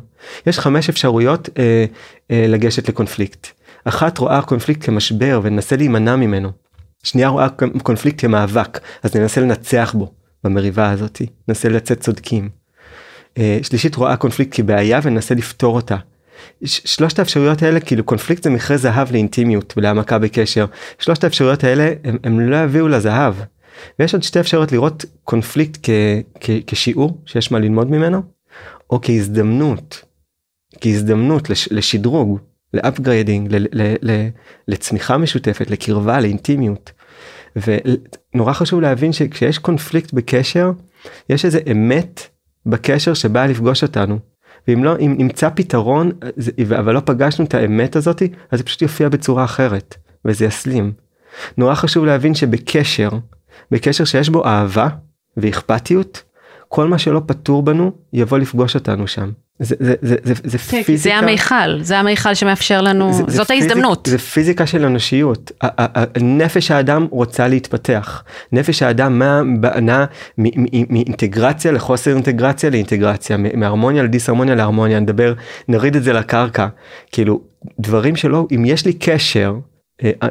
[0.48, 1.86] יש חמש אפשרויות אה,
[2.32, 3.48] אה, לגשת לקונפליקט.
[3.86, 6.52] אחת רואה קונפליקט כמשבר וננסה להימנע ממנו.
[7.04, 7.48] שנייה רואה
[7.84, 10.12] קונפליקט כמאבק, אז ננסה לנצח בו
[10.44, 12.50] במריבה הזאתי, ננסה לצאת צודקים.
[13.38, 15.98] אה, שלישית רואה קונפליקט כבעיה וננסה לפתור אותה.
[16.64, 20.66] שלושת האפשרויות האלה כאילו קונפליקט זה מכרה זהב לאינטימיות ולהעמקה בקשר
[21.00, 23.34] שלושת האפשרויות האלה הם, הם לא יביאו לזהב
[24.00, 25.90] ויש עוד שתי אפשרויות לראות קונפליקט כ,
[26.40, 28.22] כ, כשיעור שיש מה ללמוד ממנו,
[28.90, 30.04] או כהזדמנות,
[30.82, 32.40] כהזדמנות לש, לשדרוג,
[32.74, 33.56] ל upgrading,
[34.68, 36.92] לצמיחה משותפת, לקרבה, לאינטימיות.
[37.56, 40.72] ונורא חשוב להבין שכשיש קונפליקט בקשר,
[41.30, 42.22] יש איזה אמת
[42.66, 44.20] בקשר שבאה לפגוש אותנו.
[44.68, 46.12] ואם לא, אם נמצא פתרון,
[46.80, 49.96] אבל לא פגשנו את האמת הזאתי, אז זה פשוט יופיע בצורה אחרת,
[50.26, 50.92] וזה יסלים.
[51.58, 53.10] נורא חשוב להבין שבקשר,
[53.72, 54.88] בקשר שיש בו אהבה
[55.38, 56.24] ואכפתיות,
[56.68, 59.32] כל מה שלא פתור בנו יבוא לפגוש אותנו שם.
[59.60, 60.98] זה, זה, זה, זה, זה כן, פיזיקה.
[60.98, 64.04] זה המיכל, זה המיכל שמאפשר לנו, זה, זאת זה ההזדמנות.
[64.04, 65.52] פיזיק, זה פיזיקה של אנושיות.
[66.22, 68.24] נפש האדם רוצה להתפתח.
[68.52, 69.22] נפש האדם
[69.82, 70.06] נע
[70.90, 75.34] מאינטגרציה לחוסר אינטגרציה לאינטגרציה, מהרמוניה לדיסהרמוניה להרמוניה, נדבר,
[75.68, 76.68] נוריד את זה לקרקע.
[77.12, 77.42] כאילו,
[77.80, 79.56] דברים שלא, אם יש לי קשר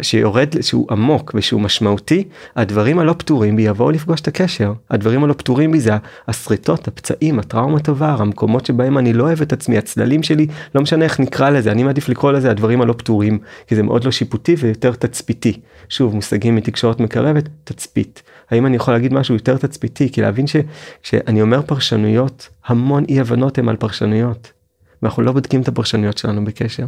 [0.03, 2.25] שיורד שהוא עמוק ושהוא משמעותי
[2.57, 4.73] הדברים הלא פתורים בי יבואו לפגוש את הקשר.
[4.91, 5.93] הדברים הלא פתורים בי זה
[6.29, 11.05] השריטות הפצעים הטראומת עבר המקומות שבהם אני לא אוהב את עצמי הצללים שלי לא משנה
[11.05, 14.55] איך נקרא לזה אני מעדיף לקרוא לזה הדברים הלא פתורים כי זה מאוד לא שיפוטי
[14.59, 15.61] ויותר תצפיתי.
[15.89, 18.23] שוב מושגים מתקשורת מקרבת תצפית.
[18.51, 20.13] האם אני יכול להגיד משהו יותר תצפיתי?
[20.13, 24.53] כי להבין שכשאני אומר פרשנויות המון אי הבנות הם על פרשנויות.
[25.03, 26.87] ואנחנו לא בודקים את הפרשנויות שלנו בקשר.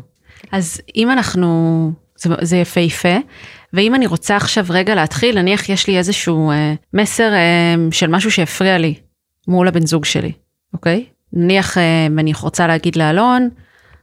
[0.53, 1.93] אז אם אנחנו
[2.23, 3.16] זה, זה יפהפה.
[3.73, 8.31] ואם אני רוצה עכשיו רגע להתחיל, נניח יש לי איזשהו אה, מסר אה, של משהו
[8.31, 8.95] שהפריע לי
[9.49, 10.33] מול הבן זוג שלי,
[10.75, 11.05] אוקיי?
[11.33, 13.49] נניח אה, אני רוצה להגיד לאלון,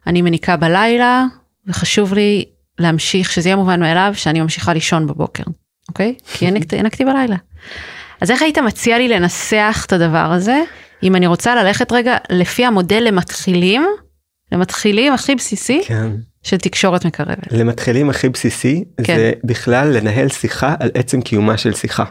[0.07, 1.26] אני מניקה בלילה,
[1.68, 2.45] וחשוב לי
[2.80, 5.43] להמשיך, שזה יהיה מובן מאליו, שאני ממשיכה לישון בבוקר,
[5.89, 6.13] אוקיי?
[6.34, 6.45] כי
[6.78, 7.36] הענקתי בלילה.
[8.22, 10.61] אז איך היית מציע לי לנסח את הדבר הזה,
[11.03, 13.86] אם אני רוצה ללכת רגע לפי המודל למתחילים,
[14.51, 16.11] למתחילים הכי בסיסי, כן.
[16.47, 17.51] של תקשורת מקרבת.
[17.51, 19.15] למתחילים הכי בסיסי כן.
[19.17, 22.03] זה בכלל לנהל שיחה על עצם קיומה של שיחה.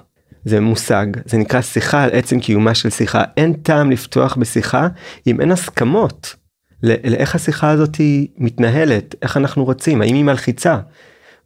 [0.45, 4.89] זה מושג זה נקרא שיחה על עצם קיומה של שיחה אין טעם לפתוח בשיחה
[5.27, 6.37] אם אין הסכמות
[6.83, 7.97] לאיך השיחה הזאת
[8.39, 10.79] מתנהלת איך אנחנו רוצים האם היא מלחיצה.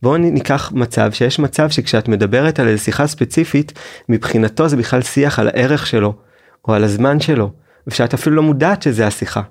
[0.03, 3.72] בואו ניקח מצב שיש מצב שכשאת מדברת על איזה שיחה ספציפית
[4.09, 6.14] מבחינתו זה בכלל שיח על הערך שלו
[6.68, 7.51] או על הזמן שלו
[7.86, 9.43] ושאת אפילו לא מודעת שזה השיחה.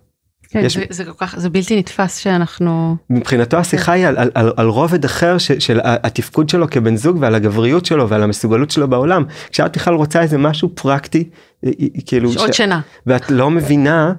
[0.49, 0.77] כן, יש...
[0.77, 2.95] זה, זה כל כך, זה בלתי נתפס שאנחנו...
[3.09, 7.17] מבחינתו השיחה היא על, על, על, על רובד אחר ש, של התפקוד שלו כבן זוג
[7.19, 9.23] ועל הגבריות שלו ועל המסוגלות שלו בעולם.
[9.51, 11.29] כשאת בכלל רוצה איזה משהו פרקטי,
[12.05, 12.31] כאילו...
[12.31, 12.57] שעות ש...
[12.57, 12.81] שינה.
[13.05, 14.13] ואת לא מבינה,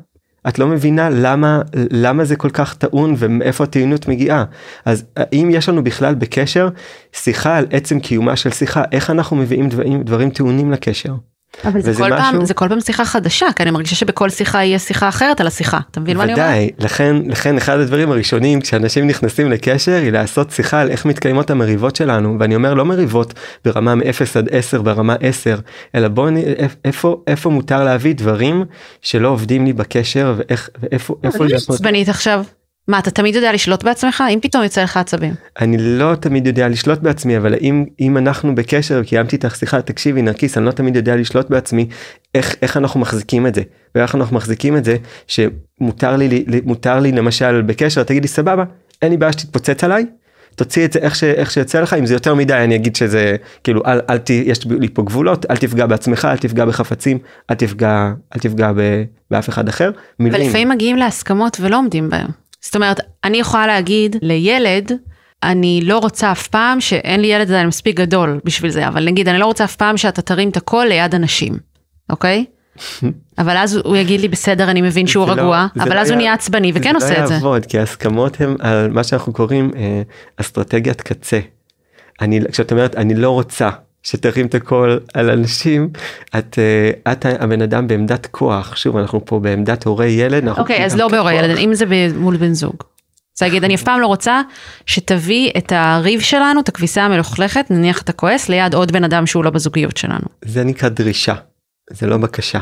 [0.48, 4.44] את לא מבינה למה, למה זה כל כך טעון ומאיפה הטעינות מגיעה.
[4.84, 6.68] אז אם יש לנו בכלל בקשר
[7.12, 11.14] שיחה על עצם קיומה של שיחה, איך אנחנו מביאים דברים, דברים טעונים לקשר.
[11.64, 12.18] אבל זה כל, משהו...
[12.18, 15.46] פעם, זה כל פעם שיחה חדשה, כי אני מרגישה שבכל שיחה יהיה שיחה אחרת על
[15.46, 16.46] השיחה, אתה מבין מה אני אומרת?
[16.46, 21.50] ודאי, לכן, לכן אחד הדברים הראשונים כשאנשים נכנסים לקשר היא לעשות שיחה על איך מתקיימות
[21.50, 23.34] המריבות שלנו, ואני אומר לא מריבות
[23.64, 25.58] ברמה מ-0 עד 10 ברמה 10,
[25.94, 26.28] אלא בואו
[26.84, 28.64] איפה, איפה מותר להביא דברים
[29.02, 31.38] שלא עובדים לי בקשר ואיך, ואיפה, איפה...
[31.38, 32.44] אבל אני עצבנית עכשיו.
[32.90, 35.34] מה אתה תמיד יודע לשלוט בעצמך אם פתאום יוצא לך עצבים.
[35.60, 40.22] אני לא תמיד יודע לשלוט בעצמי אבל אם אם אנחנו בקשר קיימתי איתך שיחה תקשיבי
[40.22, 41.88] נרקיס אני לא תמיד יודע לשלוט בעצמי
[42.34, 43.62] איך איך אנחנו מחזיקים את זה
[43.94, 48.64] ואיך אנחנו מחזיקים את זה שמותר לי מותר לי למשל בקשר תגידי סבבה
[49.02, 50.06] אין לי בעיה שתתפוצץ עליי
[50.54, 53.36] תוציא את זה איך, ש, איך שיוצא לך אם זה יותר מדי אני אגיד שזה
[53.64, 57.18] כאילו אל, אל ת, יש לי פה גבולות אל תפגע בעצמך אל תפגע בחפצים
[57.50, 59.90] אל תפגע אל תפגע ב, באף אחד אחר.
[60.18, 60.42] מילים.
[60.42, 62.49] ולפעמים מגיעים להסכמות ולא עומדים בהם.
[62.60, 64.92] זאת אומרת, אני יכולה להגיד לילד,
[65.42, 69.28] אני לא רוצה אף פעם שאין לי ילד עדיין מספיק גדול בשביל זה, אבל נגיד,
[69.28, 71.54] אני לא רוצה אף פעם שאתה תרים את הקול ליד אנשים,
[72.10, 72.44] אוקיי?
[73.38, 76.14] אבל אז הוא יגיד לי בסדר אני מבין שהוא לא- רגוע לא, אבל אז היה,
[76.14, 77.34] הוא נהיה עצבני וכן עושה לא את זה.
[77.34, 80.02] זה לא יעבוד כי ההסכמות הם על מה שאנחנו קוראים אה,
[80.36, 81.40] אסטרטגיית קצה.
[82.20, 83.70] אני כשאת אומרת אני לא רוצה
[84.02, 85.90] שתרים את הכל על אנשים
[86.38, 90.48] את אה, את הבן אדם בעמדת כוח שוב אנחנו פה בעמדת הורה ילד.
[90.48, 91.84] אוקיי אז לא בהורה ילד אם זה
[92.16, 92.74] מול בן זוג.
[93.38, 94.40] אז להגיד אני אף פעם לא רוצה
[94.86, 99.44] שתביא את הריב שלנו את הכביסה המלוכלכת נניח אתה כועס ליד עוד בן אדם שהוא
[99.44, 100.26] לא בזוגיות שלנו.
[100.44, 101.34] זה נקרא דרישה
[101.90, 102.60] זה לא בקשה.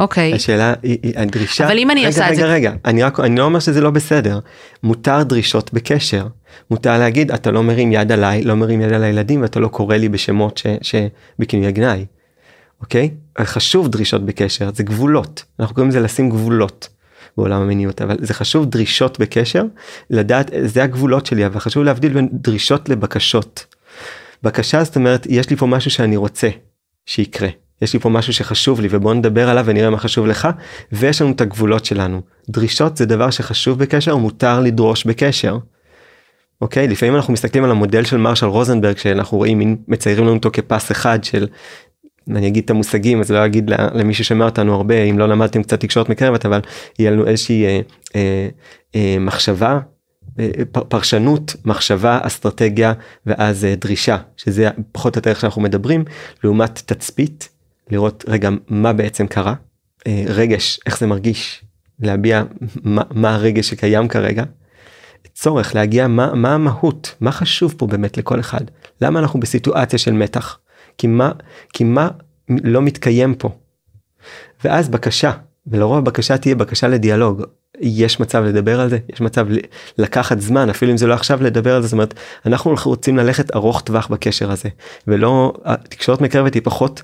[0.00, 0.34] אוקיי.
[0.34, 1.66] השאלה היא הדרישה.
[1.66, 2.42] אבל אם אני עושה את זה.
[2.42, 4.38] רגע רגע אני רק אני לא אומר שזה לא בסדר
[4.82, 6.26] מותר דרישות בקשר
[6.70, 9.96] מותר להגיד אתה לא מרים יד עליי לא מרים יד על הילדים ואתה לא קורא
[9.96, 12.04] לי בשמות שבכינוי גנאי.
[12.80, 13.10] אוקיי?
[13.40, 16.88] חשוב דרישות בקשר זה גבולות אנחנו קוראים לזה לשים גבולות.
[17.36, 19.64] בעולם המיניות אבל זה חשוב דרישות בקשר
[20.10, 23.66] לדעת זה הגבולות שלי אבל חשוב להבדיל בין דרישות לבקשות.
[24.42, 26.48] בקשה זאת אומרת יש לי פה משהו שאני רוצה
[27.06, 27.48] שיקרה
[27.82, 30.48] יש לי פה משהו שחשוב לי ובוא נדבר עליו ונראה מה חשוב לך.
[30.92, 32.20] ויש לנו את הגבולות שלנו.
[32.48, 35.58] דרישות זה דבר שחשוב בקשר מותר לדרוש בקשר.
[36.60, 40.92] אוקיי לפעמים אנחנו מסתכלים על המודל של מרשל רוזנברג שאנחנו רואים מציירים לנו אותו כפס
[40.92, 41.46] אחד של
[42.30, 45.80] אני אגיד את המושגים אז לא אגיד למי ששומע אותנו הרבה אם לא למדתם קצת
[45.80, 46.60] תקשורת מקרבת אבל
[46.98, 47.80] יהיה לנו איזושהי אה,
[48.16, 48.48] אה,
[48.94, 49.78] אה, מחשבה
[50.38, 50.48] אה,
[50.88, 52.92] פרשנות מחשבה אסטרטגיה
[53.26, 56.04] ואז אה, דרישה שזה פחות או יותר איך שאנחנו מדברים
[56.44, 57.48] לעומת תצפית
[57.90, 59.54] לראות רגע מה בעצם קרה,
[60.06, 61.64] אה, רגש, איך זה מרגיש,
[61.98, 62.42] להביע
[62.82, 64.44] מה, מה הרגש שקיים כרגע,
[65.34, 68.60] צורך להגיע מה, מה המהות, מה חשוב פה באמת לכל אחד,
[69.00, 70.58] למה אנחנו בסיטואציה של מתח,
[70.98, 71.32] כי מה,
[71.72, 72.08] כי מה
[72.48, 73.48] לא מתקיים פה.
[74.64, 75.32] ואז בקשה,
[75.66, 77.42] ולרוב הבקשה תהיה בקשה לדיאלוג,
[77.80, 79.46] יש מצב לדבר על זה יש מצב
[79.98, 82.14] לקחת זמן אפילו אם זה לא עכשיו לדבר על זה זאת אומרת
[82.46, 84.68] אנחנו רוצים ללכת ארוך טווח בקשר הזה
[85.06, 87.02] ולא התקשורת מקרבת היא פחות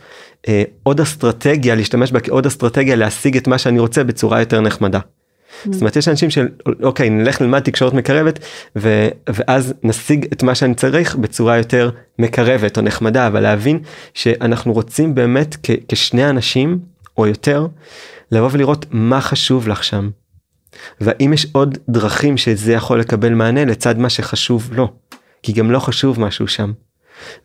[0.48, 4.98] אה, עוד אסטרטגיה להשתמש בה כעוד אסטרטגיה להשיג את מה שאני רוצה בצורה יותר נחמדה.
[4.98, 5.72] Mm.
[5.72, 6.48] זאת אומרת יש אנשים של
[6.82, 8.38] אוקיי נלך ללמד תקשורת מקרבת
[8.76, 13.78] ו, ואז נשיג את מה שאני צריך בצורה יותר מקרבת או נחמדה אבל להבין
[14.14, 16.78] שאנחנו רוצים באמת כ, כשני אנשים
[17.18, 17.66] או יותר
[18.32, 20.10] לבוא ולראות מה חשוב לך שם.
[21.00, 24.92] והאם יש עוד דרכים שזה יכול לקבל מענה לצד מה שחשוב לו
[25.42, 26.72] כי גם לא חשוב משהו שם.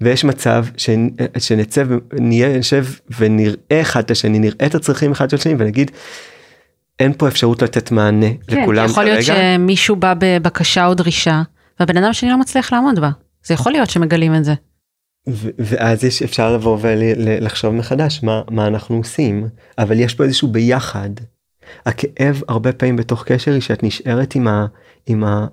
[0.02, 0.90] ויש מצב ש...
[1.38, 2.86] שנצא נשב
[3.20, 5.92] ונראה אחד את השני נראה את הצרכים אחד של השני ונגיד
[7.00, 9.20] אין פה אפשרות לתת מענה כן, לכולם יכול כרגע.
[9.20, 11.42] יכול להיות שמישהו בא בבקשה או דרישה
[11.80, 13.10] והבן אדם שני לא מצליח לעמוד בה
[13.46, 14.54] זה יכול להיות שמגלים את זה.
[15.60, 21.10] ואז יש אפשר לבוא ולחשוב מחדש מה מה אנחנו עושים אבל יש פה איזשהו ביחד.
[21.86, 24.66] הכאב הרבה פעמים בתוך קשר היא שאת נשארת עם ה...
[25.06, 25.48] עם ה...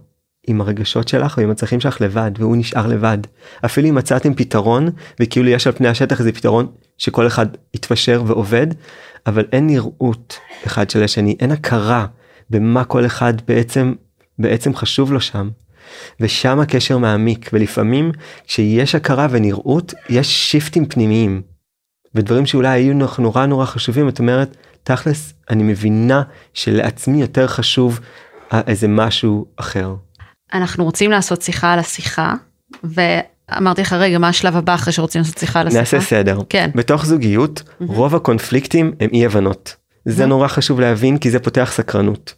[0.46, 3.18] עם הרגשות שלך ועם הצרכים שלך לבד והוא נשאר לבד
[3.64, 4.88] אפילו אם מצאתם פתרון
[5.20, 6.66] וכאילו יש על פני השטח איזה פתרון
[6.98, 8.66] שכל אחד יתפשר ועובד
[9.26, 12.06] אבל אין נראות אחד של השני אין הכרה
[12.50, 13.92] במה כל אחד בעצם
[14.38, 15.50] בעצם חשוב לו שם.
[16.20, 18.12] ושם הקשר מעמיק ולפעמים
[18.46, 21.42] כשיש הכרה ונראות יש שיפטים פנימיים.
[22.14, 24.56] ודברים שאולי היו נורא נורא חשובים את אומרת
[24.88, 26.22] תכלס אני מבינה
[26.54, 28.00] שלעצמי יותר חשוב
[28.52, 29.94] אה, איזה משהו אחר.
[30.52, 32.34] אנחנו רוצים לעשות שיחה על השיחה
[32.84, 35.80] ואמרתי לך רגע מה השלב הבא אחרי שרוצים לעשות שיחה על השיחה.
[35.80, 36.40] נעשה סדר.
[36.48, 36.70] כן.
[36.74, 37.84] בתוך זוגיות mm-hmm.
[37.86, 39.76] רוב הקונפליקטים הם אי הבנות.
[40.04, 40.26] זה mm-hmm.
[40.26, 42.34] נורא חשוב להבין כי זה פותח סקרנות.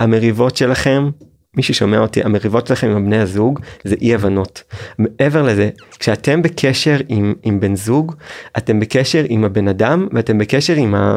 [0.00, 1.10] המריבות שלכם
[1.56, 4.62] מי ששומע אותי המריבות שלכם עם בני הזוג זה אי הבנות.
[4.98, 8.14] מעבר לזה כשאתם בקשר עם, עם בן זוג
[8.58, 11.16] אתם בקשר עם הבן אדם ואתם בקשר עם ה...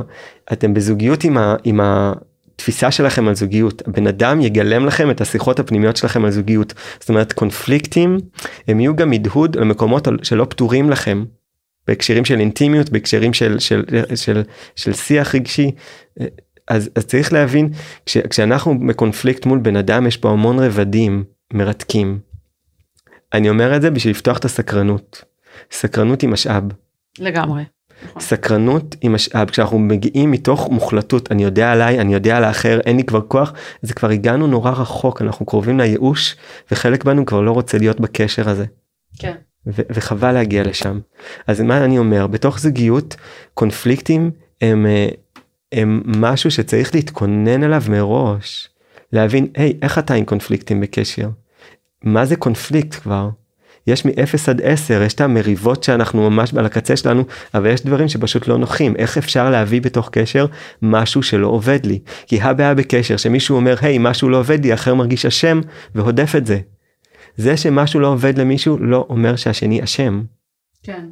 [0.54, 5.60] אתם בזוגיות עם, ה, עם התפיסה שלכם על זוגיות הבן אדם יגלם לכם את השיחות
[5.60, 8.18] הפנימיות שלכם על זוגיות זאת אומרת קונפליקטים
[8.68, 11.24] הם יהיו גם הדהוד למקומות שלא פתורים לכם.
[11.88, 14.44] בהקשרים של אינטימיות בהקשרים של של של של,
[14.76, 15.72] של שיח רגשי
[16.68, 17.70] אז, אז צריך להבין
[18.06, 22.20] כש, כשאנחנו בקונפליקט מול בן אדם יש פה המון רבדים מרתקים.
[23.34, 25.24] אני אומר את זה בשביל לפתוח את הסקרנות.
[25.72, 26.64] סקרנות היא משאב.
[27.20, 27.64] לגמרי.
[28.20, 32.98] סקרנות היא משאב כשאנחנו מגיעים מתוך מוחלטות אני יודע עליי אני יודע על האחר אין
[32.98, 36.36] לי כבר כוח זה כבר הגענו נורא רחוק אנחנו קרובים לייאוש
[36.72, 38.66] וחלק בנו כבר לא רוצה להיות בקשר הזה.
[39.20, 39.34] כן.
[39.66, 41.00] וחבל להגיע לשם
[41.48, 43.16] אז מה אני אומר בתוך זוגיות
[43.54, 45.08] קונפליקטים הם אה,
[45.74, 48.70] הם משהו שצריך להתכונן אליו מראש.
[49.14, 51.30] להבין, היי, איך אתה עם קונפליקטים בקשר?
[52.04, 53.30] מה זה קונפליקט כבר?
[53.88, 58.08] יש מ-0 עד 10, יש את המריבות שאנחנו ממש על הקצה שלנו, אבל יש דברים
[58.08, 58.96] שפשוט לא נוחים.
[58.96, 60.46] איך אפשר להביא בתוך קשר
[60.82, 62.00] משהו שלא עובד לי?
[62.28, 65.62] כי הבעיה בקשר, שמישהו אומר, היי, משהו לא עובד לי, אחר מרגיש אשם,
[65.96, 66.60] והודף את זה.
[67.36, 70.24] זה שמשהו לא עובד למישהו, לא אומר שהשני אשם.
[70.84, 71.06] כן.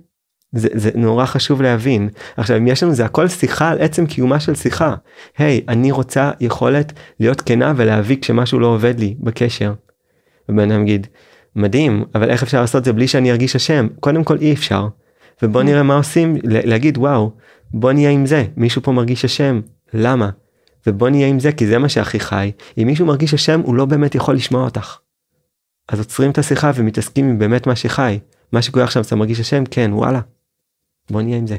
[0.51, 2.09] זה, זה נורא חשוב להבין.
[2.37, 4.95] עכשיו אם יש לנו זה הכל שיחה על עצם קיומה של שיחה.
[5.37, 9.73] היי hey, אני רוצה יכולת להיות כנה ולהביא כשמשהו לא עובד לי בקשר.
[10.49, 11.07] ובן אדם יגיד
[11.55, 13.87] מדהים אבל איך אפשר לעשות זה בלי שאני ארגיש אשם?
[13.99, 14.87] קודם כל אי אפשר.
[15.43, 17.31] ובוא נראה מה עושים להגיד וואו
[17.73, 19.61] בוא נהיה עם זה מישהו פה מרגיש אשם
[19.93, 20.29] למה?
[20.87, 22.51] ובוא נהיה עם זה כי זה מה שהכי חי.
[22.77, 24.97] אם מישהו מרגיש אשם הוא לא באמת יכול לשמוע אותך.
[25.89, 28.19] אז עוצרים את השיחה ומתעסקים עם באמת מה שחי.
[28.51, 29.63] מה שקורה עכשיו אתה מרגיש אשם?
[29.71, 30.19] כן וואלה
[31.11, 31.57] בוא נהיה עם זה.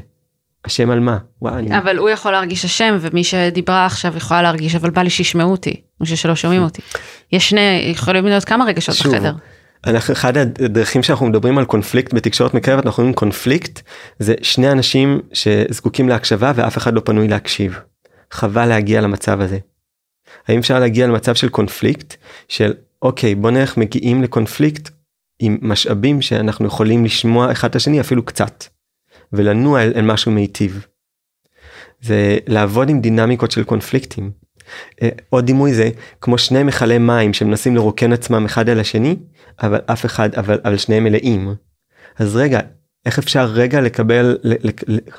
[0.67, 1.17] אשם על מה?
[1.41, 1.77] וואי, אני...
[1.77, 5.81] אבל הוא יכול להרגיש אשם ומי שדיברה עכשיו יכולה להרגיש אבל בא לי שישמעו אותי,
[6.01, 6.81] או שלא שומעים אותי.
[7.31, 9.33] יש שני, יכולים להיות כמה רגשות שוב, בחדר.
[9.87, 13.81] אנחנו, אחד הדרכים שאנחנו מדברים על קונפליקט בתקשורת מקרבת אנחנו אומרים קונפליקט
[14.19, 17.79] זה שני אנשים שזקוקים להקשבה ואף אחד לא פנוי להקשיב.
[18.31, 19.57] חבל להגיע למצב הזה.
[20.47, 22.15] האם אפשר להגיע למצב של קונפליקט
[22.47, 24.89] של אוקיי בוא נלך מגיעים לקונפליקט
[25.39, 28.63] עם משאבים שאנחנו יכולים לשמוע אחד את השני אפילו קצת.
[29.33, 30.85] ולנוע אל, אל משהו מיטיב.
[32.01, 34.31] זה לעבוד עם דינמיקות של קונפליקטים.
[35.01, 35.89] אה, עוד דימוי זה
[36.21, 39.15] כמו שני מכלי מים שמנסים לרוקן עצמם אחד על השני
[39.63, 41.55] אבל אף אחד אבל אבל שניהם מלאים.
[42.17, 42.59] אז רגע
[43.05, 44.37] איך אפשר רגע לקבל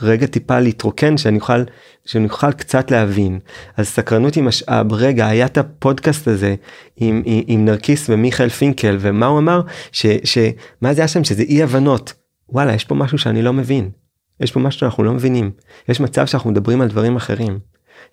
[0.03, 1.63] רגע טיפה להתרוקן שאני אוכל
[2.07, 3.39] שאני אוכל קצת להבין
[3.77, 6.55] אז סקרנות היא משאב רגע היה את הפודקאסט הזה
[6.97, 9.61] עם, עם, עם נרקיס ומיכאל פינקל ומה הוא אמר
[9.93, 12.13] שמה זה היה שם שזה אי הבנות
[12.49, 13.91] וואלה יש פה משהו שאני לא מבין
[14.41, 15.51] יש פה משהו שאנחנו לא מבינים.
[15.89, 17.59] יש מצב שאנחנו מדברים על דברים אחרים.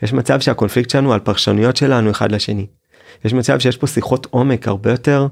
[0.04, 2.68] יש מצב שהקונפליקט שלנו על פרשנויות שלנו אחד לשני.
[3.26, 5.28] יש מצב שיש פה שיחות עומק הרבה יותר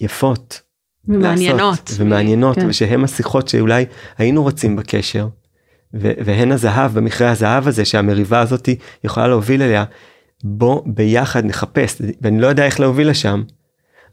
[0.00, 0.60] יפות.
[1.08, 1.90] ומעניינות.
[1.96, 2.68] ומעניינות, כן.
[2.68, 3.84] ושהם השיחות שאולי
[4.18, 5.28] היינו רוצים בקשר.
[5.92, 8.68] והן הזהב במכרה הזהב הזה שהמריבה הזאת
[9.04, 9.84] יכולה להוביל אליה.
[10.44, 13.42] בוא ביחד נחפש, ואני לא יודע איך להוביל לשם,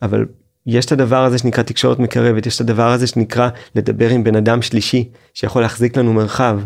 [0.01, 0.26] אבל
[0.68, 4.36] יש את הדבר הזה שנקרא תקשורת מקרבת, יש את הדבר הזה שנקרא לדבר עם בן
[4.36, 6.59] אדם שלישי שיכול להחזיק לנו מרחב.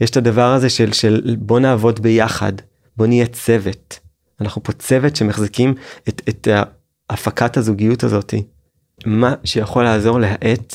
[0.00, 2.52] יש את הדבר הזה של, של בוא נעבוד ביחד,
[2.96, 3.98] בוא נהיה צוות.
[4.40, 5.74] אנחנו פה צוות שמחזיקים
[6.08, 6.48] את, את
[7.10, 8.42] הפקת הזוגיות הזאתי.
[9.06, 10.74] מה שיכול לעזור להאט,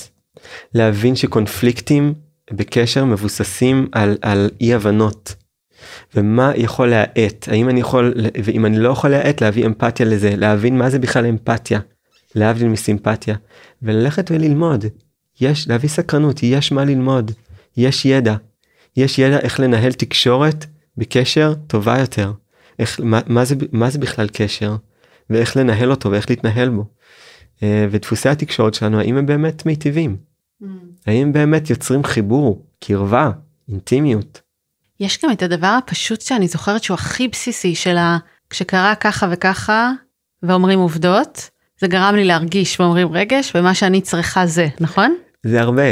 [0.74, 2.14] להבין שקונפליקטים
[2.52, 5.36] בקשר מבוססים על, על אי הבנות.
[6.16, 8.14] ומה יכול להאט, האם אני יכול,
[8.44, 11.80] ואם אני לא יכול להאט, להביא אמפתיה לזה, להבין מה זה בכלל אמפתיה.
[12.36, 13.36] להבדיל מסימפתיה,
[13.82, 14.86] וללכת וללמוד.
[15.42, 17.32] יש, להביא סקרנות, יש מה ללמוד,
[17.78, 18.36] יש ידע.
[18.98, 20.66] יש ידע איך לנהל תקשורת
[20.98, 22.34] בקשר טובה יותר.
[22.80, 24.76] איך, מה, מה, זה, מה זה בכלל קשר,
[25.30, 26.86] ואיך לנהל אותו ואיך להתנהל בו.
[27.64, 30.18] אה, ודפוסי התקשורת שלנו, האם הם באמת מיטיבים?
[30.62, 30.66] Mm.
[31.08, 33.32] האם באמת יוצרים חיבור, קרבה,
[33.70, 34.42] אינטימיות?
[35.00, 38.18] יש גם את הדבר הפשוט שאני זוכרת שהוא הכי בסיסי של ה...
[38.50, 39.92] כשקרה ככה וככה,
[40.44, 41.50] ואומרים עובדות,
[41.82, 45.16] זה גרם לי להרגיש ואומרים רגש ומה שאני צריכה זה נכון?
[45.44, 45.84] זה הרבה.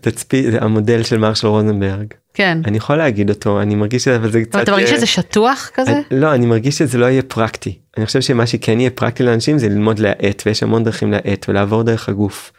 [0.00, 2.06] תצפי זה המודל של מרשל רוזנברג.
[2.34, 2.58] כן.
[2.64, 5.92] אני יכול להגיד אותו אני מרגיש שזה אבל זה קצת אתה מרגיש שזה שטוח כזה?
[5.92, 7.78] אני, לא אני מרגיש שזה לא יהיה פרקטי.
[7.96, 11.82] אני חושב שמה שכן יהיה פרקטי לאנשים זה ללמוד להאט ויש המון דרכים להאט ולעבור
[11.82, 12.52] דרך הגוף.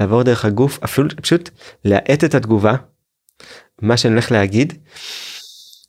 [0.00, 1.50] לעבור דרך הגוף אפילו פשוט
[1.84, 2.74] להאט את התגובה.
[3.82, 4.72] מה שאני הולך להגיד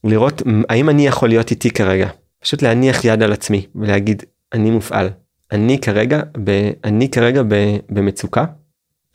[0.03, 2.07] לראות האם אני יכול להיות איתי כרגע?
[2.39, 4.23] פשוט להניח יד על עצמי ולהגיד
[4.53, 5.09] אני מופעל
[5.51, 8.45] אני כרגע, ב, אני כרגע ב, במצוקה,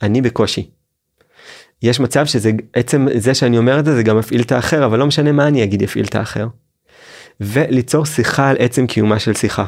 [0.01, 0.69] אני בקושי.
[1.81, 4.99] יש מצב שזה עצם זה שאני אומר את זה זה גם מפעיל את האחר אבל
[4.99, 6.47] לא משנה מה אני אגיד יפעיל את האחר.
[7.41, 9.65] וליצור שיחה על עצם קיומה של שיחה.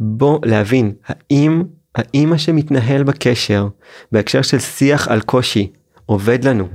[0.00, 1.62] בוא להבין האם
[1.94, 3.68] האם מה שמתנהל בקשר
[4.12, 5.72] בהקשר של שיח על קושי
[6.06, 6.68] עובד לנו.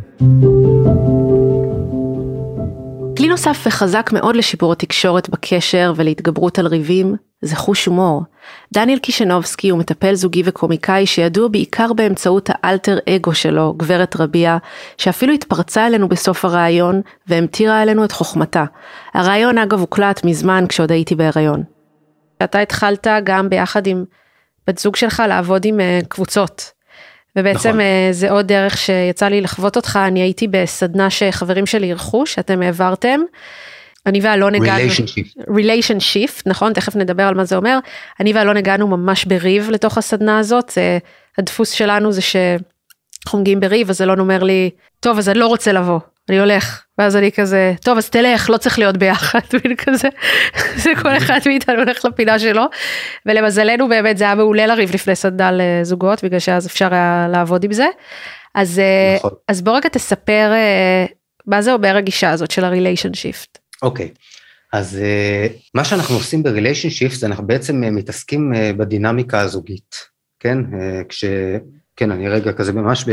[3.18, 8.24] כלי נוסף וחזק מאוד לשיפור התקשורת בקשר ולהתגברות על ריבים זה חוש הומור.
[8.74, 14.58] דניאל קישנובסקי הוא מטפל זוגי וקומיקאי שידוע בעיקר באמצעות האלטר אגו שלו, גברת רביע,
[14.98, 18.66] שאפילו התפרצה אלינו בסוף הראיון והמטירה אלינו את חוכמתה.
[19.14, 21.64] הראיון אגב הוקלט מזמן כשעוד הייתי בהיריון.
[22.44, 24.04] אתה התחלת גם ביחד עם
[24.68, 26.72] בת זוג שלך לעבוד עם uh, קבוצות.
[27.36, 27.80] ובעצם נכון.
[27.80, 32.62] uh, זה עוד דרך שיצא לי לחוות אותך, אני הייתי בסדנה שחברים שלי אירחו, שאתם
[32.62, 33.20] העברתם.
[34.06, 34.90] אני ואלון הגענו,
[35.56, 36.74] relation shift, נכון?
[36.74, 37.80] תכף נדבר על מה זה אומר.
[38.20, 40.72] אני ואלון הגענו ממש בריב לתוך הסדנה הזאת,
[41.38, 45.72] הדפוס שלנו זה שאנחנו מגיעים בריב, אז אלון אומר לי, טוב, אז אני לא רוצה
[45.72, 46.00] לבוא,
[46.30, 46.84] אני הולך.
[46.98, 50.08] ואז אני כזה, טוב, אז תלך, לא צריך להיות ביחד, מין כזה,
[50.76, 52.64] זה כל אחד מאיתנו הולך לפינה שלו.
[53.26, 57.74] ולמזלנו באמת זה היה מעולה לריב לפני סדנה לזוגות, בגלל שאז אפשר היה לעבוד עם
[57.74, 57.88] זה.
[58.56, 59.32] אז, אה, נכון.
[59.48, 61.06] אז בוא רגע תספר אה,
[61.48, 63.63] מה זה אומר הגישה הזאת של ה relation shift.
[63.84, 64.10] אוקיי,
[64.74, 69.40] אז uh, מה שאנחנו עושים ב relation shift זה אנחנו בעצם uh, מתעסקים uh, בדינמיקה
[69.40, 69.96] הזוגית,
[70.40, 70.58] כן?
[71.10, 71.26] כש...
[71.96, 73.06] כן, אני רגע כזה ממש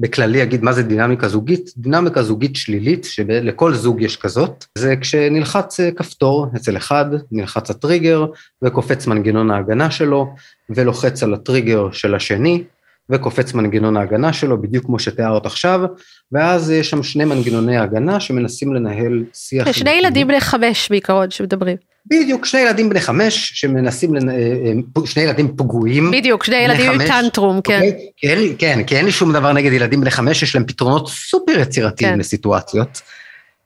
[0.00, 1.70] בכללי אגיד מה זה דינמיקה זוגית.
[1.76, 8.26] דינמיקה זוגית שלילית, שלכל זוג יש כזאת, זה כשנלחץ כפתור אצל אחד, נלחץ הטריגר
[8.62, 10.34] וקופץ מנגנון ההגנה שלו,
[10.70, 12.64] ולוחץ על הטריגר של השני,
[13.10, 15.80] וקופץ מנגנון ההגנה שלו, בדיוק כמו שתיארת עכשיו,
[16.32, 19.72] ואז יש שם שני מנגנוני הגנה שמנסים לנהל שיח.
[19.72, 21.76] שני ילדים בני חמש בעיקרון שמדברים.
[22.10, 24.28] בדיוק, שני ילדים בני חמש שמנסים, לנ...
[24.28, 24.34] אה,
[24.96, 26.10] אה, שני ילדים פגועים.
[26.10, 27.74] בדיוק, שני ילדים עם טנטרום, כן.
[27.76, 28.08] אוקיי?
[28.22, 31.58] אין, כן, כי אין לי שום דבר נגד ילדים בני חמש, יש להם פתרונות סופר
[31.60, 32.18] יצירתיים כן.
[32.18, 33.02] לסיטואציות.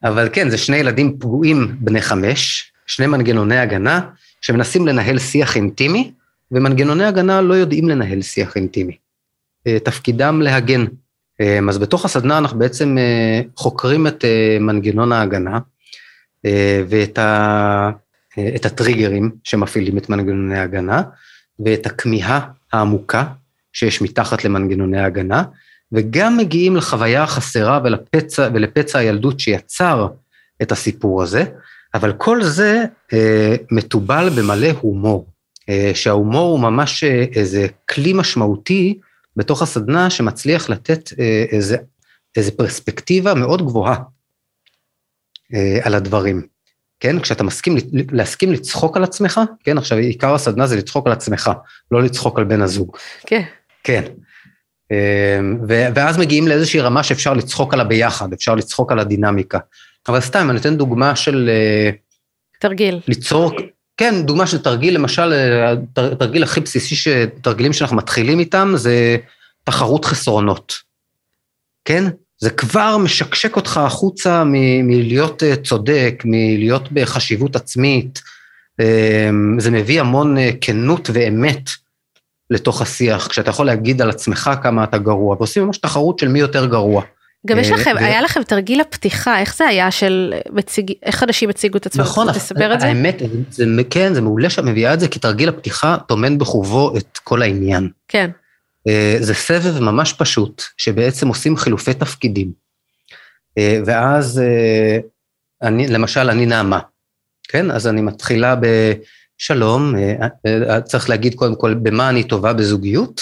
[0.03, 3.99] אבל כן, זה שני ילדים פגועים בני חמש, שני מנגנוני הגנה,
[4.41, 6.11] שמנסים לנהל שיח אינטימי,
[6.51, 9.00] ומנגנוני הגנה לא יודעים לנהל שיח אינטימי.
[9.67, 10.85] אה, תפקידם להגן.
[11.41, 14.25] אה, אז בתוך הסדנה אנחנו בעצם אה, חוקרים את
[14.59, 15.59] מנגנון ההגנה
[16.87, 17.89] ואת ה,
[18.55, 21.01] את הטריגרים שמפעילים את מנגנוני ההגנה
[21.65, 22.39] ואת הכמיהה
[22.73, 23.25] העמוקה
[23.73, 25.43] שיש מתחת למנגנוני ההגנה,
[25.91, 30.07] וגם מגיעים לחוויה החסרה ולפצע, ולפצע הילדות שיצר
[30.61, 31.43] את הסיפור הזה,
[31.93, 32.83] אבל כל זה
[33.13, 35.27] אה, מתובל במלא הומור,
[35.69, 37.03] אה, שההומור הוא ממש
[37.35, 38.99] איזה כלי משמעותי
[39.35, 41.77] בתוך הסדנה שמצליח לתת אה, איזה,
[42.35, 43.97] איזה פרספקטיבה מאוד גבוהה
[45.53, 46.41] אה, על הדברים.
[46.99, 47.75] כן, כשאתה מסכים,
[48.11, 51.51] להסכים לצחוק על עצמך, כן, עכשיו עיקר הסדנה זה לצחוק על עצמך,
[51.91, 52.97] לא לצחוק על בן הזוג.
[53.25, 53.41] כן.
[53.83, 54.03] כן.
[54.91, 55.39] אה,
[55.95, 59.59] ואז מגיעים לאיזושהי רמה שאפשר לצחוק עליה ביחד, אפשר לצחוק על הדינמיקה.
[60.07, 61.49] אבל סתם, אני אתן דוגמה של...
[62.59, 62.99] תרגיל.
[63.07, 63.51] ליצור,
[64.01, 65.33] כן, דוגמה של תרגיל, למשל,
[65.97, 66.95] התרגיל הכי בסיסי,
[67.41, 69.17] תרגילים שאנחנו מתחילים איתם, זה
[69.63, 70.73] תחרות חסרונות.
[71.85, 72.03] כן?
[72.37, 78.21] זה כבר משקשק אותך החוצה מ- מלהיות אה, צודק, מלהיות בחשיבות עצמית,
[79.57, 81.69] זה מביא המון כנות ואמת
[82.49, 86.39] לתוך השיח, כשאתה יכול להגיד על עצמך כמה אתה גרוע, ועושים ממש תחרות של מי
[86.39, 87.03] יותר גרוע.
[87.47, 91.77] גם יש לכם, היה לכם תרגיל הפתיחה, איך זה היה של מציג, איך אנשים הציגו
[91.77, 92.03] את עצמם?
[92.03, 92.87] נכון, תספר את זה.
[92.87, 97.17] האמת, זה, כן, זה מעולה שאת מביאה את זה, כי תרגיל הפתיחה טומן בחובו את
[97.17, 97.89] כל העניין.
[98.07, 98.29] כן.
[99.19, 102.51] זה סבב ממש פשוט, שבעצם עושים חילופי תפקידים.
[103.59, 104.41] ואז,
[105.61, 106.79] אני, למשל, אני נעמה,
[107.47, 107.71] כן?
[107.71, 109.95] אז אני מתחילה בשלום,
[110.83, 113.21] צריך להגיד קודם כל במה אני טובה בזוגיות,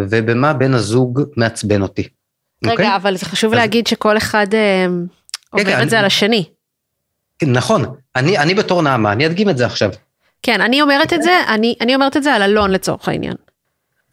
[0.00, 2.08] ובמה בן הזוג מעצבן אותי.
[2.64, 2.76] רגע, okay?
[2.76, 2.96] אוקיי?
[2.96, 3.58] אבל זה חשוב אז...
[3.58, 4.56] להגיד שכל אחד uh,
[5.50, 5.98] עובר רגע, את זה.
[5.98, 6.44] על השני.
[7.42, 7.84] נכון,
[8.16, 9.90] אני, אני בתור נעמה, אני אדגים את זה עכשיו.
[10.42, 13.34] כן, אני אומרת את זה, אני, אני אומרת את זה על אלון לצורך העניין.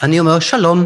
[0.01, 0.85] אני אומר, שלום,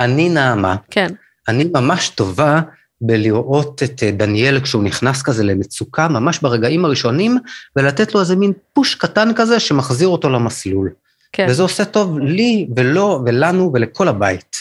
[0.00, 0.76] אני נעמה.
[0.90, 1.08] כן.
[1.48, 2.60] אני ממש טובה
[3.00, 7.38] בלראות את אה, דניאל כשהוא נכנס כזה למצוקה, ממש ברגעים הראשונים,
[7.76, 10.90] ולתת לו איזה מין פוש קטן כזה שמחזיר אותו למסלול.
[11.32, 11.46] כן.
[11.48, 14.56] וזה עושה טוב לי ולו ולנו ולכל הבית.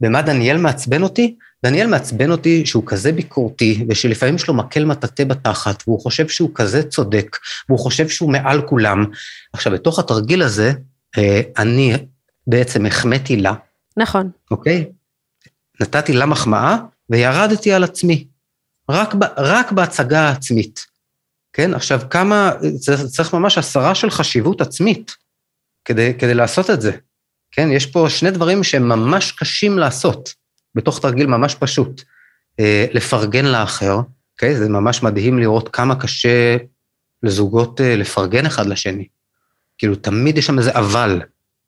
[0.00, 1.36] במה דניאל מעצבן אותי?
[1.64, 6.50] דניאל מעצבן אותי שהוא כזה ביקורתי, ושלפעמים יש לו מקל מטאטא בתחת, והוא חושב שהוא
[6.54, 7.36] כזה צודק,
[7.68, 9.04] והוא חושב שהוא מעל כולם.
[9.52, 10.72] עכשיו, בתוך התרגיל הזה,
[11.18, 11.92] אה, אני
[12.46, 13.54] בעצם החמאתי לה.
[13.96, 14.30] נכון.
[14.50, 14.86] אוקיי?
[15.80, 16.76] נתתי לה מחמאה,
[17.10, 18.26] וירדתי על עצמי.
[18.90, 20.86] רק, רק בהצגה העצמית.
[21.52, 21.74] כן?
[21.74, 22.52] עכשיו, כמה,
[23.08, 25.16] צריך ממש הסרה של חשיבות עצמית
[25.84, 26.92] כדי, כדי לעשות את זה.
[27.52, 30.34] כן, יש פה שני דברים שהם ממש קשים לעשות,
[30.74, 32.02] בתוך תרגיל ממש פשוט.
[32.60, 34.00] אה, לפרגן לאחר,
[34.34, 34.56] אוקיי?
[34.56, 36.56] זה ממש מדהים לראות כמה קשה
[37.22, 39.06] לזוגות אה, לפרגן אחד לשני.
[39.78, 41.20] כאילו, תמיד יש שם איזה אבל.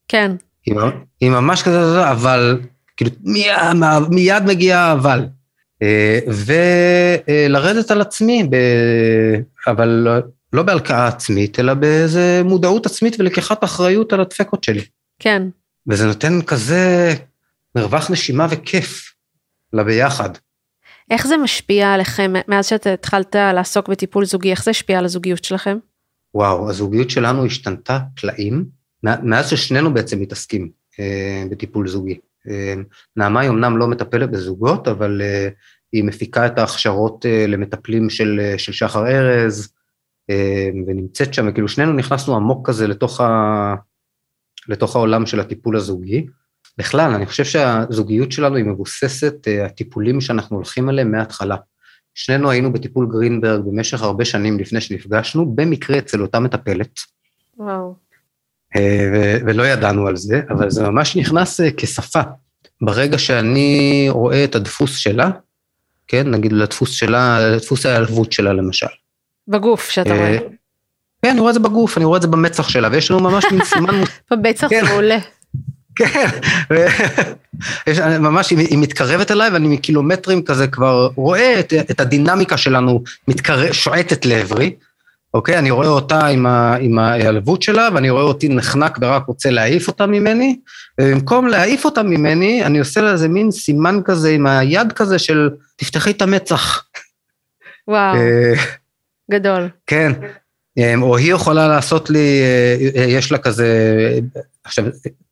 [0.09, 0.33] כן.
[0.67, 0.75] היא,
[1.21, 2.61] היא ממש כזה, אבל,
[2.97, 3.61] כאילו, מיד,
[4.11, 5.27] מיד מגיע אבל.
[5.83, 8.57] אה, ולרדת על עצמי, ב...
[9.67, 10.13] אבל לא,
[10.53, 14.85] לא בהלקאה עצמית, אלא באיזה מודעות עצמית ולקיחת אחריות על הדפקות שלי.
[15.19, 15.43] כן.
[15.89, 17.15] וזה נותן כזה
[17.75, 19.15] מרווח נשימה וכיף
[19.73, 20.31] לביחד.
[21.11, 25.45] איך זה משפיע עליכם מאז שאתה התחלת לעסוק בטיפול זוגי, איך זה השפיע על הזוגיות
[25.45, 25.79] שלכם?
[26.35, 28.65] וואו, הזוגיות שלנו השתנתה פלאים,
[29.03, 30.71] מאז ששנינו בעצם מתעסקים
[31.01, 32.19] אה, בטיפול זוגי.
[32.49, 32.75] אה,
[33.17, 35.49] נעמה היא אמנם לא מטפלת בזוגות, אבל אה,
[35.93, 39.73] היא מפיקה את ההכשרות אה, למטפלים של, אה, של שחר ארז,
[40.31, 43.75] אה, ונמצאת שם, וכאילו שנינו נכנסנו עמוק כזה לתוך, ה,
[44.71, 46.27] לתוך העולם של הטיפול הזוגי.
[46.79, 51.57] בכלל, אני חושב שהזוגיות שלנו היא מבוססת, אה, הטיפולים שאנחנו הולכים עליהם מההתחלה.
[52.15, 57.01] שנינו היינו בטיפול גרינברג במשך הרבה שנים לפני שנפגשנו, במקרה אצל אותה מטפלת.
[57.57, 57.95] וואו.
[58.77, 62.21] אה, ולא ידענו על זה, אבל זה ממש נכנס אה, כשפה.
[62.81, 65.31] ברגע שאני רואה את הדפוס שלה,
[66.09, 68.87] כן, נגיד לדפוס שלה, לדפוס ההיעלבות שלה למשל.
[69.49, 70.39] בגוף שאתה רואה.
[71.23, 73.45] כן, אני רואה את זה בגוף, אני רואה את זה במצח שלה, ויש לנו ממש
[73.53, 74.03] מין סימן...
[74.31, 74.87] במצח זה כן.
[74.95, 75.19] עולה.
[75.97, 76.27] כן,
[78.21, 84.27] ממש היא מתקרבת אליי ואני מקילומטרים כזה כבר רואה את, את הדינמיקה שלנו מתקרב, שועטת
[84.27, 84.75] לעברי,
[85.35, 85.59] אוקיי?
[85.59, 89.89] אני רואה אותה עם, ה, עם ההיעלבות שלה ואני רואה אותי נחנק ורק רוצה להעיף
[89.89, 90.57] אותה ממני,
[91.01, 95.51] ובמקום להעיף אותה ממני, אני עושה לה איזה מין סימן כזה עם היד כזה של
[95.77, 96.85] תפתחי את המצח.
[97.89, 98.53] וואו, אה,
[99.31, 99.69] גדול.
[99.87, 100.13] כן,
[101.03, 102.41] או היא יכולה לעשות לי,
[102.97, 103.69] אה, יש לה כזה,
[104.65, 104.85] עכשיו,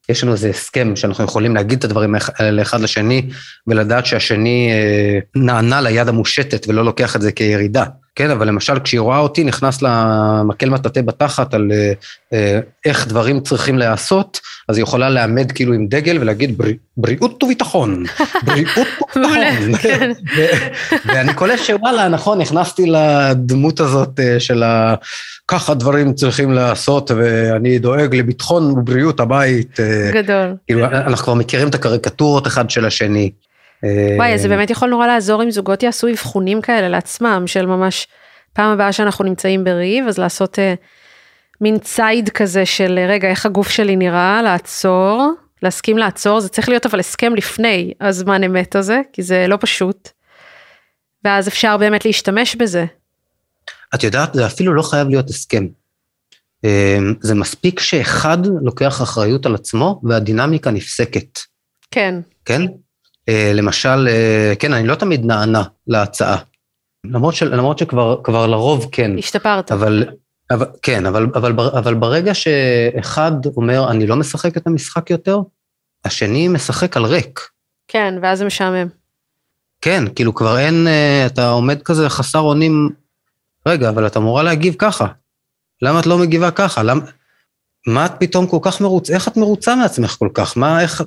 [0.08, 3.30] יש לנו איזה הסכם שאנחנו יכולים להגיד את הדברים האלה אחד לשני,
[3.66, 7.84] ולדעת שהשני אה, נענה ליד המושטת ולא לוקח את זה כירידה.
[8.18, 11.92] כן, אבל למשל כשהיא רואה אותי נכנס לה מקל מטאטא בתחת על אה,
[12.32, 17.42] אה, איך דברים צריכים להיעשות, אז היא יכולה לעמד כאילו עם דגל ולהגיד בריא, בריאות
[17.42, 18.04] וביטחון,
[18.46, 19.74] בריאות וביטחון.
[19.82, 20.12] כן.
[21.04, 24.94] ואני קולט שוואלה, נכון, נכנסתי לדמות הזאת אה, של ה...
[25.48, 29.80] ככה דברים צריכים לעשות, ואני דואג לביטחון ובריאות הבית.
[30.12, 30.54] גדול.
[30.66, 33.30] כאילו, אנחנו כבר מכירים את הקריקטורות אחד של השני.
[34.16, 38.06] וואי, זה באמת יכול נורא לעזור אם זוגות יעשו אבחונים כאלה לעצמם, של ממש,
[38.52, 40.74] פעם הבאה שאנחנו נמצאים בריב, אז לעשות אה,
[41.60, 46.86] מין ציד כזה של רגע, איך הגוף שלי נראה, לעצור, להסכים לעצור, זה צריך להיות
[46.86, 50.08] אבל הסכם לפני הזמן אמת הזה, כי זה לא פשוט.
[51.24, 52.84] ואז אפשר באמת להשתמש בזה.
[53.94, 55.66] את יודעת, זה אפילו לא חייב להיות הסכם.
[57.20, 61.38] זה מספיק שאחד לוקח אחריות על עצמו והדינמיקה נפסקת.
[61.90, 62.14] כן.
[62.44, 62.62] כן?
[63.28, 66.36] אה, למשל, אה, כן, אני לא תמיד נענה להצעה.
[67.04, 69.18] למרות, ש, למרות שכבר לרוב כן.
[69.18, 69.72] השתפרת.
[69.72, 70.04] אבל,
[70.50, 75.40] אבל כן, אבל, אבל, אבל ברגע שאחד אומר, אני לא משחק את המשחק יותר,
[76.04, 77.40] השני משחק על ריק.
[77.88, 78.88] כן, ואז זה משעמם.
[79.80, 82.90] כן, כאילו כבר אין, אה, אתה עומד כזה חסר אונים,
[83.66, 85.06] רגע, אבל אתה אמורה להגיב ככה.
[85.82, 86.82] למה את לא מגיבה ככה?
[86.82, 87.00] למה...
[87.86, 89.14] מה את פתאום כל כך מרוצה?
[89.14, 90.56] איך את מרוצה מעצמך כל כך?
[90.56, 91.02] מה, איך,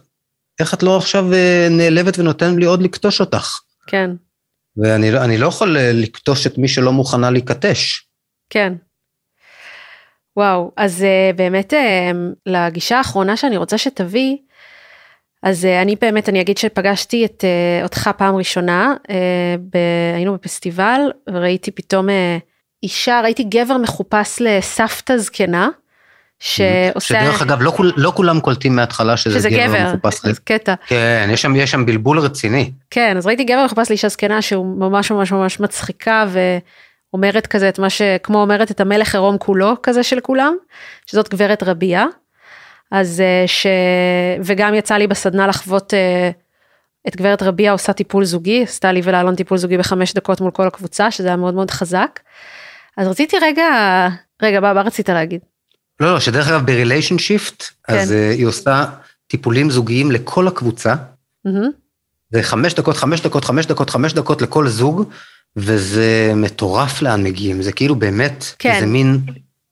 [0.60, 3.60] איך את לא עכשיו אה, נעלבת ונותנת לי עוד לקטוש אותך?
[3.88, 4.12] כן.
[4.78, 8.06] ואני לא, לא יכול אה, לקטוש את מי שלא מוכנה להיקטש.
[8.50, 8.74] כן.
[10.38, 11.74] וואו, אז uh, באמת
[12.46, 14.38] לגישה האחרונה שאני רוצה שתביא,
[15.44, 17.44] אז אני באמת, אני אגיד שפגשתי את
[17.84, 18.94] אותך פעם ראשונה,
[19.70, 19.78] ב,
[20.16, 22.08] היינו בפסטיבל, וראיתי פתאום
[22.84, 25.70] אישה, ראיתי גבר מחופש לסבתא זקנה,
[26.42, 27.22] שעושה...
[27.22, 30.18] שדרך אגב, לא, לא כולם קולטים מההתחלה שזה, שזה גבר, גבר מחופש.
[30.18, 30.74] שזה קטע.
[30.88, 32.72] כן, יש שם, יש שם בלבול רציני.
[32.90, 36.26] כן, אז ראיתי גבר מחופש לאישה זקנה שהוא ממש ממש ממש מצחיקה
[37.14, 38.02] ואומרת כזה את מה ש...
[38.24, 40.56] כמו אומרת את המלך עירום כולו כזה של כולם,
[41.06, 42.06] שזאת גברת רבייה.
[42.92, 43.68] אז אה, ש...
[44.44, 46.32] וגם יצא לי בסדנה לחוות אה,
[47.08, 50.68] את גברת רבייה עושה טיפול זוגי, עשתה לי ולאלון טיפול זוגי בחמש דקות מול כל
[50.68, 52.20] הקבוצה, שזה היה מאוד מאוד חזק.
[52.98, 53.68] אז רציתי רגע,
[54.42, 55.51] רגע, מה רצית להגיד?
[56.02, 57.94] לא, לא, שדרך אגב ב relation shift, כן.
[57.94, 58.86] אז uh, היא עושה
[59.28, 60.96] טיפולים זוגיים לכל הקבוצה.
[61.48, 61.50] Mm-hmm.
[62.32, 65.04] זה חמש דקות, חמש דקות, חמש דקות, חמש דקות לכל זוג,
[65.56, 68.78] וזה מטורף לאן מגיעים, זה כאילו באמת, כן.
[68.80, 69.20] זה מין...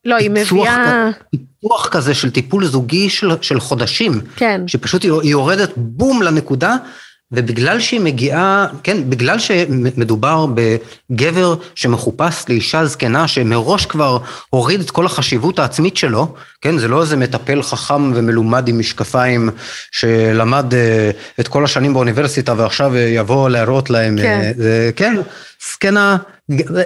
[0.06, 1.10] לא, היא מביאה...
[1.32, 4.22] פיתוח כזה של טיפול זוגי של, של חודשים.
[4.36, 4.62] כן.
[4.68, 6.76] שפשוט היא יורדת בום לנקודה,
[7.32, 14.18] ובגלל שהיא מגיעה, כן, בגלל שמדובר בגבר שמחופש לאישה זקנה שמראש כבר
[14.50, 19.50] הוריד את כל החשיבות העצמית שלו, כן, זה לא איזה מטפל חכם ומלומד עם משקפיים
[19.92, 25.16] שלמד uh, את כל השנים באוניברסיטה ועכשיו יבוא להראות להם, כן, uh, זה, כן,
[25.72, 26.18] זקנה,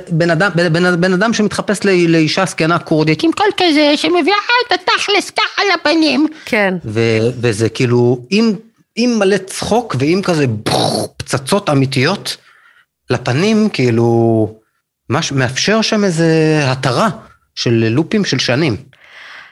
[0.10, 4.36] בן אדם, בן, בן אדם שמתחפש לא, לאישה זקנה כורדית עם קול כזה שמביאה
[4.68, 6.28] את התכלס ככה לפנים.
[6.46, 6.74] כן.
[6.86, 7.00] ו,
[7.42, 8.54] וזה כאילו, אם...
[8.96, 10.46] עם מלא צחוק ועם כזה
[11.18, 12.38] פצצות אמיתיות
[13.10, 14.50] לפנים, כאילו,
[15.10, 17.10] מש, מאפשר שם איזה התרה
[17.56, 18.76] של לופים של שנים.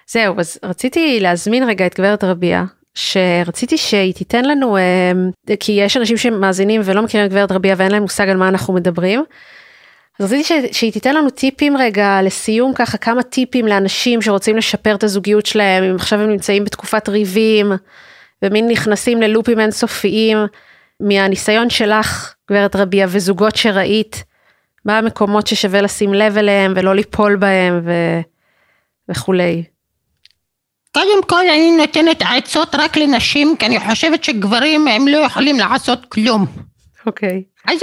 [0.07, 2.63] זהו, אז רציתי להזמין רגע את גברת רביע,
[2.95, 5.11] שרציתי שהיא תיתן לנו, אה,
[5.59, 8.73] כי יש אנשים שמאזינים ולא מכירים את גברת רביע ואין להם מושג על מה אנחנו
[8.73, 9.23] מדברים.
[10.19, 15.03] אז רציתי שהיא תיתן לנו טיפים רגע לסיום ככה כמה טיפים לאנשים שרוצים לשפר את
[15.03, 17.71] הזוגיות שלהם אם עכשיו הם נמצאים בתקופת ריבים
[18.43, 20.37] ומין נכנסים ללופים אינסופיים.
[21.01, 24.23] מהניסיון שלך, גברת רביע, וזוגות שראית,
[24.85, 27.91] מה המקומות ששווה לשים לב אליהם ולא ליפול בהם ו...
[29.09, 29.63] וכולי.
[30.93, 36.05] קודם כל אני נותנת עצות רק לנשים, כי אני חושבת שגברים הם לא יכולים לעשות
[36.05, 36.45] כלום.
[37.05, 37.43] אוקיי.
[37.47, 37.71] Okay.
[37.71, 37.79] אז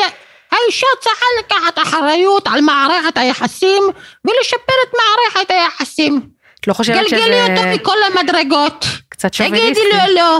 [0.50, 3.82] האישה צריכה לקחת אחריות על מערכת היחסים
[4.24, 6.20] ולשפר את מערכת היחסים.
[6.60, 7.16] את לא חושבת שזה...
[7.16, 8.84] גלגלי אותו מכל המדרגות.
[9.08, 9.74] קצת שוביניסטי.
[9.74, 10.38] תגידי לו לא,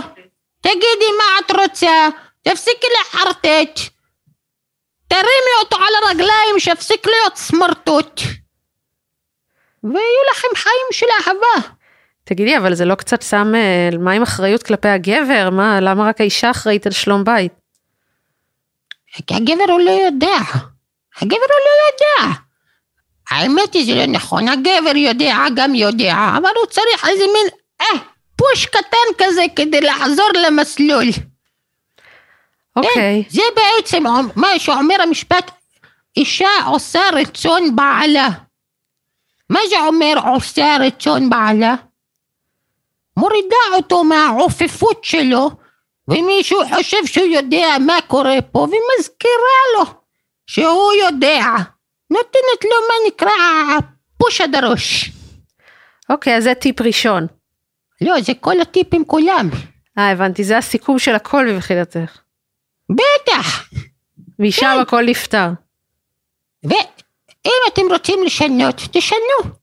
[0.61, 2.09] תגידי מה את רוצה,
[2.43, 3.81] תפסיקי לחרטט.
[5.09, 8.21] תרימי אותו על הרגליים, שיפסיק להיות סמרטוט.
[9.85, 11.69] ויהיו לכם חיים של אהבה.
[12.25, 15.49] תגידי, אבל זה לא קצת שם, אה, מה עם אחריות כלפי הגבר?
[15.53, 17.53] מה, למה רק האישה אחראית על שלום בית?
[19.27, 20.39] כי הגבר הוא לא יודע.
[21.21, 22.39] הגבר הוא לא יודע.
[23.31, 27.47] האמת היא זה לא נכון, הגבר יודע, גם יודע, אבל הוא צריך איזה מין,
[27.81, 28.01] אה,
[28.37, 31.07] פוש קטן כזה כדי לחזור למסלול.
[32.76, 33.24] אוקיי.
[33.26, 33.33] Okay.
[33.33, 34.05] זה בעצם
[34.37, 35.51] מה שאומר המשפט,
[36.16, 38.29] אישה עושה רצון בעלה.
[39.51, 41.74] מה זה אומר עושה רצון בעלה?
[43.16, 45.51] מורידה אותו מהעופפות שלו,
[46.09, 49.85] ומישהו חושב שהוא יודע מה קורה פה, ומזכירה לו
[50.47, 51.45] שהוא יודע.
[52.11, 53.31] נותנת לו מה נקרא
[54.17, 55.11] פוש עד הראש.
[56.11, 57.27] אוקיי, אז זה טיפ ראשון.
[58.01, 59.51] לא, זה כל הטיפים כולם.
[59.99, 62.19] אה, הבנתי, זה הסיכום של הכל מבחינתך.
[62.91, 63.69] בטח.
[64.39, 64.81] משם כן.
[64.81, 65.49] הכל נפתר.
[66.65, 69.59] ואם אתם רוצים לשנות, תשנו.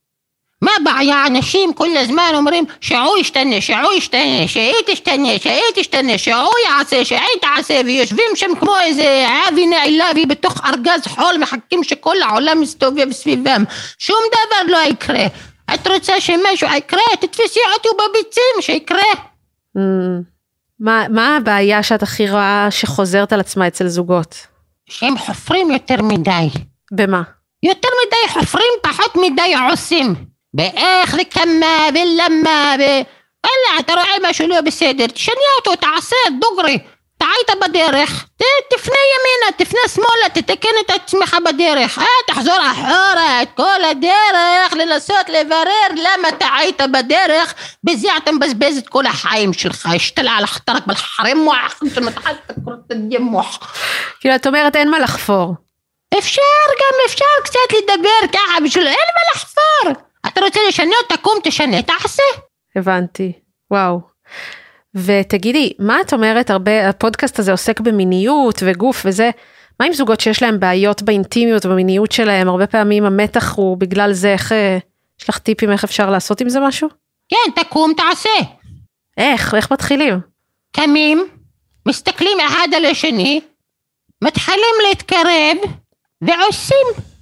[0.66, 1.28] מה הבעיה?
[1.28, 7.42] אנשים כל הזמן אומרים שהוא ישתנה, שהוא ישתנה, שהיא תשתנה, שהיא תשתנה, שהוא יעשה, שהיא
[7.42, 13.64] תעשה, ויושבים שם כמו איזה אבי נעלבי בתוך ארגז חול, מחכים שכל העולם יסתובב סביבם.
[13.98, 15.26] שום דבר לא יקרה.
[15.74, 17.02] את רוצה שמשהו יקרה?
[17.20, 19.14] תתפסי אותו בביצים, שיקרה.
[19.78, 19.82] Mm.
[20.80, 24.36] מה, מה הבעיה שאת הכי רואה שחוזרת על עצמה אצל זוגות?
[24.90, 26.48] שהם חופרים יותר מדי.
[26.92, 27.22] במה?
[27.64, 30.35] יותר מדי חופרים, פחות מדי עושים.
[30.56, 32.82] באיך וכמה ולמה ו...
[33.46, 36.80] וואלה, אתה רואה משהו לא בסדר, תשנה אותו, תעשה דוגרי.
[37.18, 42.00] טעית בדרך, ת, תפנה ימינה, תפנה שמאלה, תתקן את עצמך בדרך.
[42.00, 47.54] אה, תחזור אחורה את כל הדרך לנסות לברר למה טעית בדרך,
[47.84, 51.80] בזה אתה מבזבז את כל החיים שלך, השתלה על החתרק בלחרם מוח,
[53.20, 53.74] מוח.
[54.20, 55.56] כאילו, את אומרת אין מה לחפור.
[56.18, 56.42] אפשר
[56.80, 60.05] גם, אפשר קצת לדבר ככה בשביל, אין מה לחפור.
[60.28, 62.24] אתה רוצה לשנות, תקום, תשנה, תעשה.
[62.76, 63.32] הבנתי,
[63.72, 64.02] וואו.
[64.96, 69.30] ותגידי, מה את אומרת, הרבה, הפודקאסט הזה עוסק במיניות וגוף וזה,
[69.80, 74.34] מה עם זוגות שיש להם בעיות באינטימיות ובמיניות שלהם, הרבה פעמים המתח הוא בגלל זה,
[74.34, 74.78] איך, אה,
[75.22, 76.90] יש לך טיפים איך אפשר לעשות עם זה משהו?
[77.30, 78.30] כן, תקום, תעשה.
[79.18, 79.56] איך?
[79.56, 80.20] איך מתחילים?
[80.76, 81.28] קמים,
[81.88, 83.42] מסתכלים אחד על השני,
[84.24, 85.58] מתחילים להתקרב,
[86.22, 87.15] ועושים.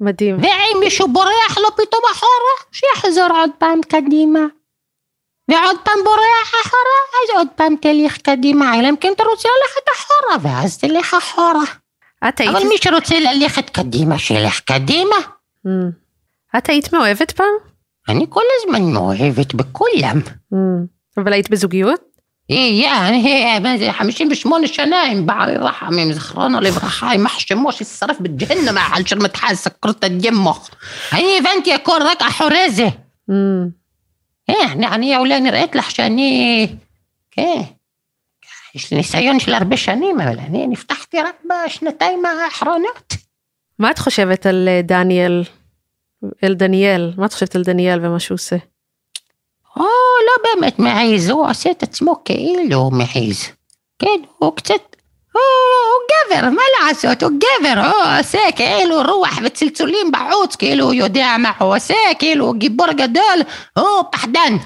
[0.00, 0.36] מדהים.
[0.42, 4.40] ואם מישהו בורח לו פתאום אחורה, שיחזור עוד פעם קדימה.
[5.50, 9.88] ועוד פעם בורח אחורה, אז עוד פעם תלך קדימה, אלא אם כן אתה רוצה ללכת
[9.96, 11.64] אחורה, ואז תלך אחורה.
[12.28, 12.56] את היית...
[12.56, 15.16] אבל מי שרוצה ללכת קדימה, שילך קדימה.
[15.66, 15.70] Mm.
[16.58, 17.54] את היית מאוהבת פעם?
[18.08, 20.20] אני כל הזמן מאוהבת בכולם.
[20.52, 20.56] Mm.
[21.16, 22.07] אבל היית בזוגיות?
[22.48, 29.06] יהיה, מה זה, 58 שנה עם בעלי רחמים, זכרונו לברכה, יימח שמו שישרף בג'הנם על
[29.06, 30.70] של מתחל סקרות הג'מוך.
[31.12, 32.22] אני הבנתי הכל רק.
[33.30, 33.34] Mm.
[34.46, 36.66] כן, אני אולי נראית לך שאני...
[37.30, 37.62] כן.
[38.74, 43.14] יש לי ניסיון של הרבה שנים, אבל אני נפתחתי רק בשנתיים האחרונות.
[43.78, 45.44] מה את חושבת על אה, דניאל,
[46.42, 47.12] על דניאל?
[47.16, 48.56] מה את חושבת על דניאל ומה שהוא עושה?
[49.78, 49.84] או,
[50.26, 53.44] לא באמת מעיז, הוא עושה את עצמו כאילו הוא מעיז.
[53.98, 54.74] כן, הוא קצת...
[55.32, 55.42] הוא,
[55.92, 61.36] הוא גבר, מה לעשות, הוא גבר, הוא עושה כאילו רוח וצלצולים בחוץ, כאילו הוא יודע
[61.38, 63.38] מה הוא עושה, כאילו הוא גיבור גדול,
[63.78, 64.56] הוא פחדן.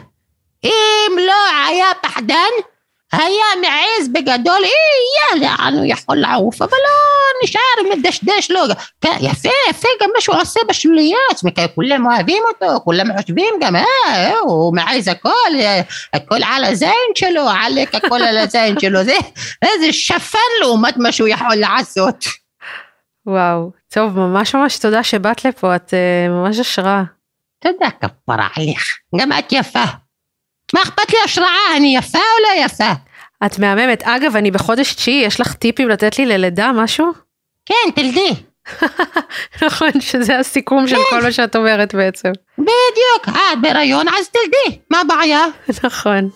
[0.64, 2.50] אם לא היה פחדן,
[3.12, 8.60] היה מעז בגדול, אי, יאללה, הוא יכול לעוף, אבל לא נשאר מדשדש לו.
[9.00, 11.42] כן, יפה, יפה גם מה שהוא עושה בשוליות,
[11.74, 15.30] כולם אוהבים אותו, כולם חושבים גם, אה, הוא מעז הכל,
[16.12, 19.16] הכל על הזין שלו, עלק הכל על הזין שלו, זה
[19.62, 22.24] איזה שפן לעומת מה שהוא יכול לעשות.
[23.26, 27.02] וואו, טוב, ממש ממש תודה שבאת לפה, את uh, ממש השראה.
[27.60, 28.84] תודה כפרה עליך,
[29.20, 29.84] גם את יפה.
[30.74, 32.92] מה אכפת לי השראה, אני יפה או לא יפה?
[33.46, 34.02] את מהממת.
[34.02, 37.06] אגב, אני בחודש תשיעי, יש לך טיפים לתת לי ללידה, משהו?
[37.66, 38.34] כן, תלדי.
[39.66, 42.30] נכון, שזה הסיכום של כל מה שאת אומרת בעצם.
[42.58, 45.44] בדיוק, את בהיריון, אז תלדי, מה הבעיה?
[45.84, 46.28] נכון.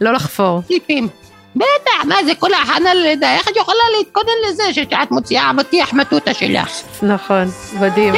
[0.00, 0.60] לא לחפור.
[0.66, 1.08] טיפים.
[1.56, 6.34] בטח, מה זה כל ההכנה ללידה, איך את יכולה להתכונן לזה שאת מוציאה אבטיח מטוטה
[6.34, 6.68] שלך?
[7.02, 7.44] נכון,
[7.80, 8.14] מדהים.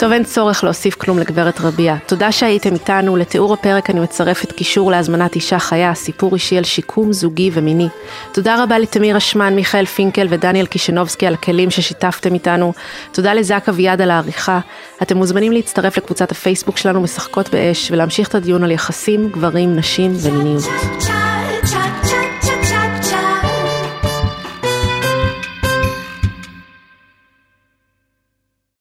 [0.00, 1.96] טוב, אין צורך להוסיף כלום לגברת רביע.
[2.06, 3.16] תודה שהייתם איתנו.
[3.16, 7.88] לתיאור הפרק אני מצרפת קישור להזמנת אישה חיה, סיפור אישי על שיקום זוגי ומיני.
[8.32, 12.72] תודה רבה לתמיר אשמן, מיכאל פינקל ודניאל קישנובסקי על הכלים ששיתפתם איתנו.
[13.12, 14.60] תודה לזק אביעד על העריכה.
[15.02, 20.12] אתם מוזמנים להצטרף לקבוצת הפייסבוק שלנו משחקות באש ולהמשיך את הדיון על יחסים, גברים, נשים
[20.20, 21.29] ומיניות.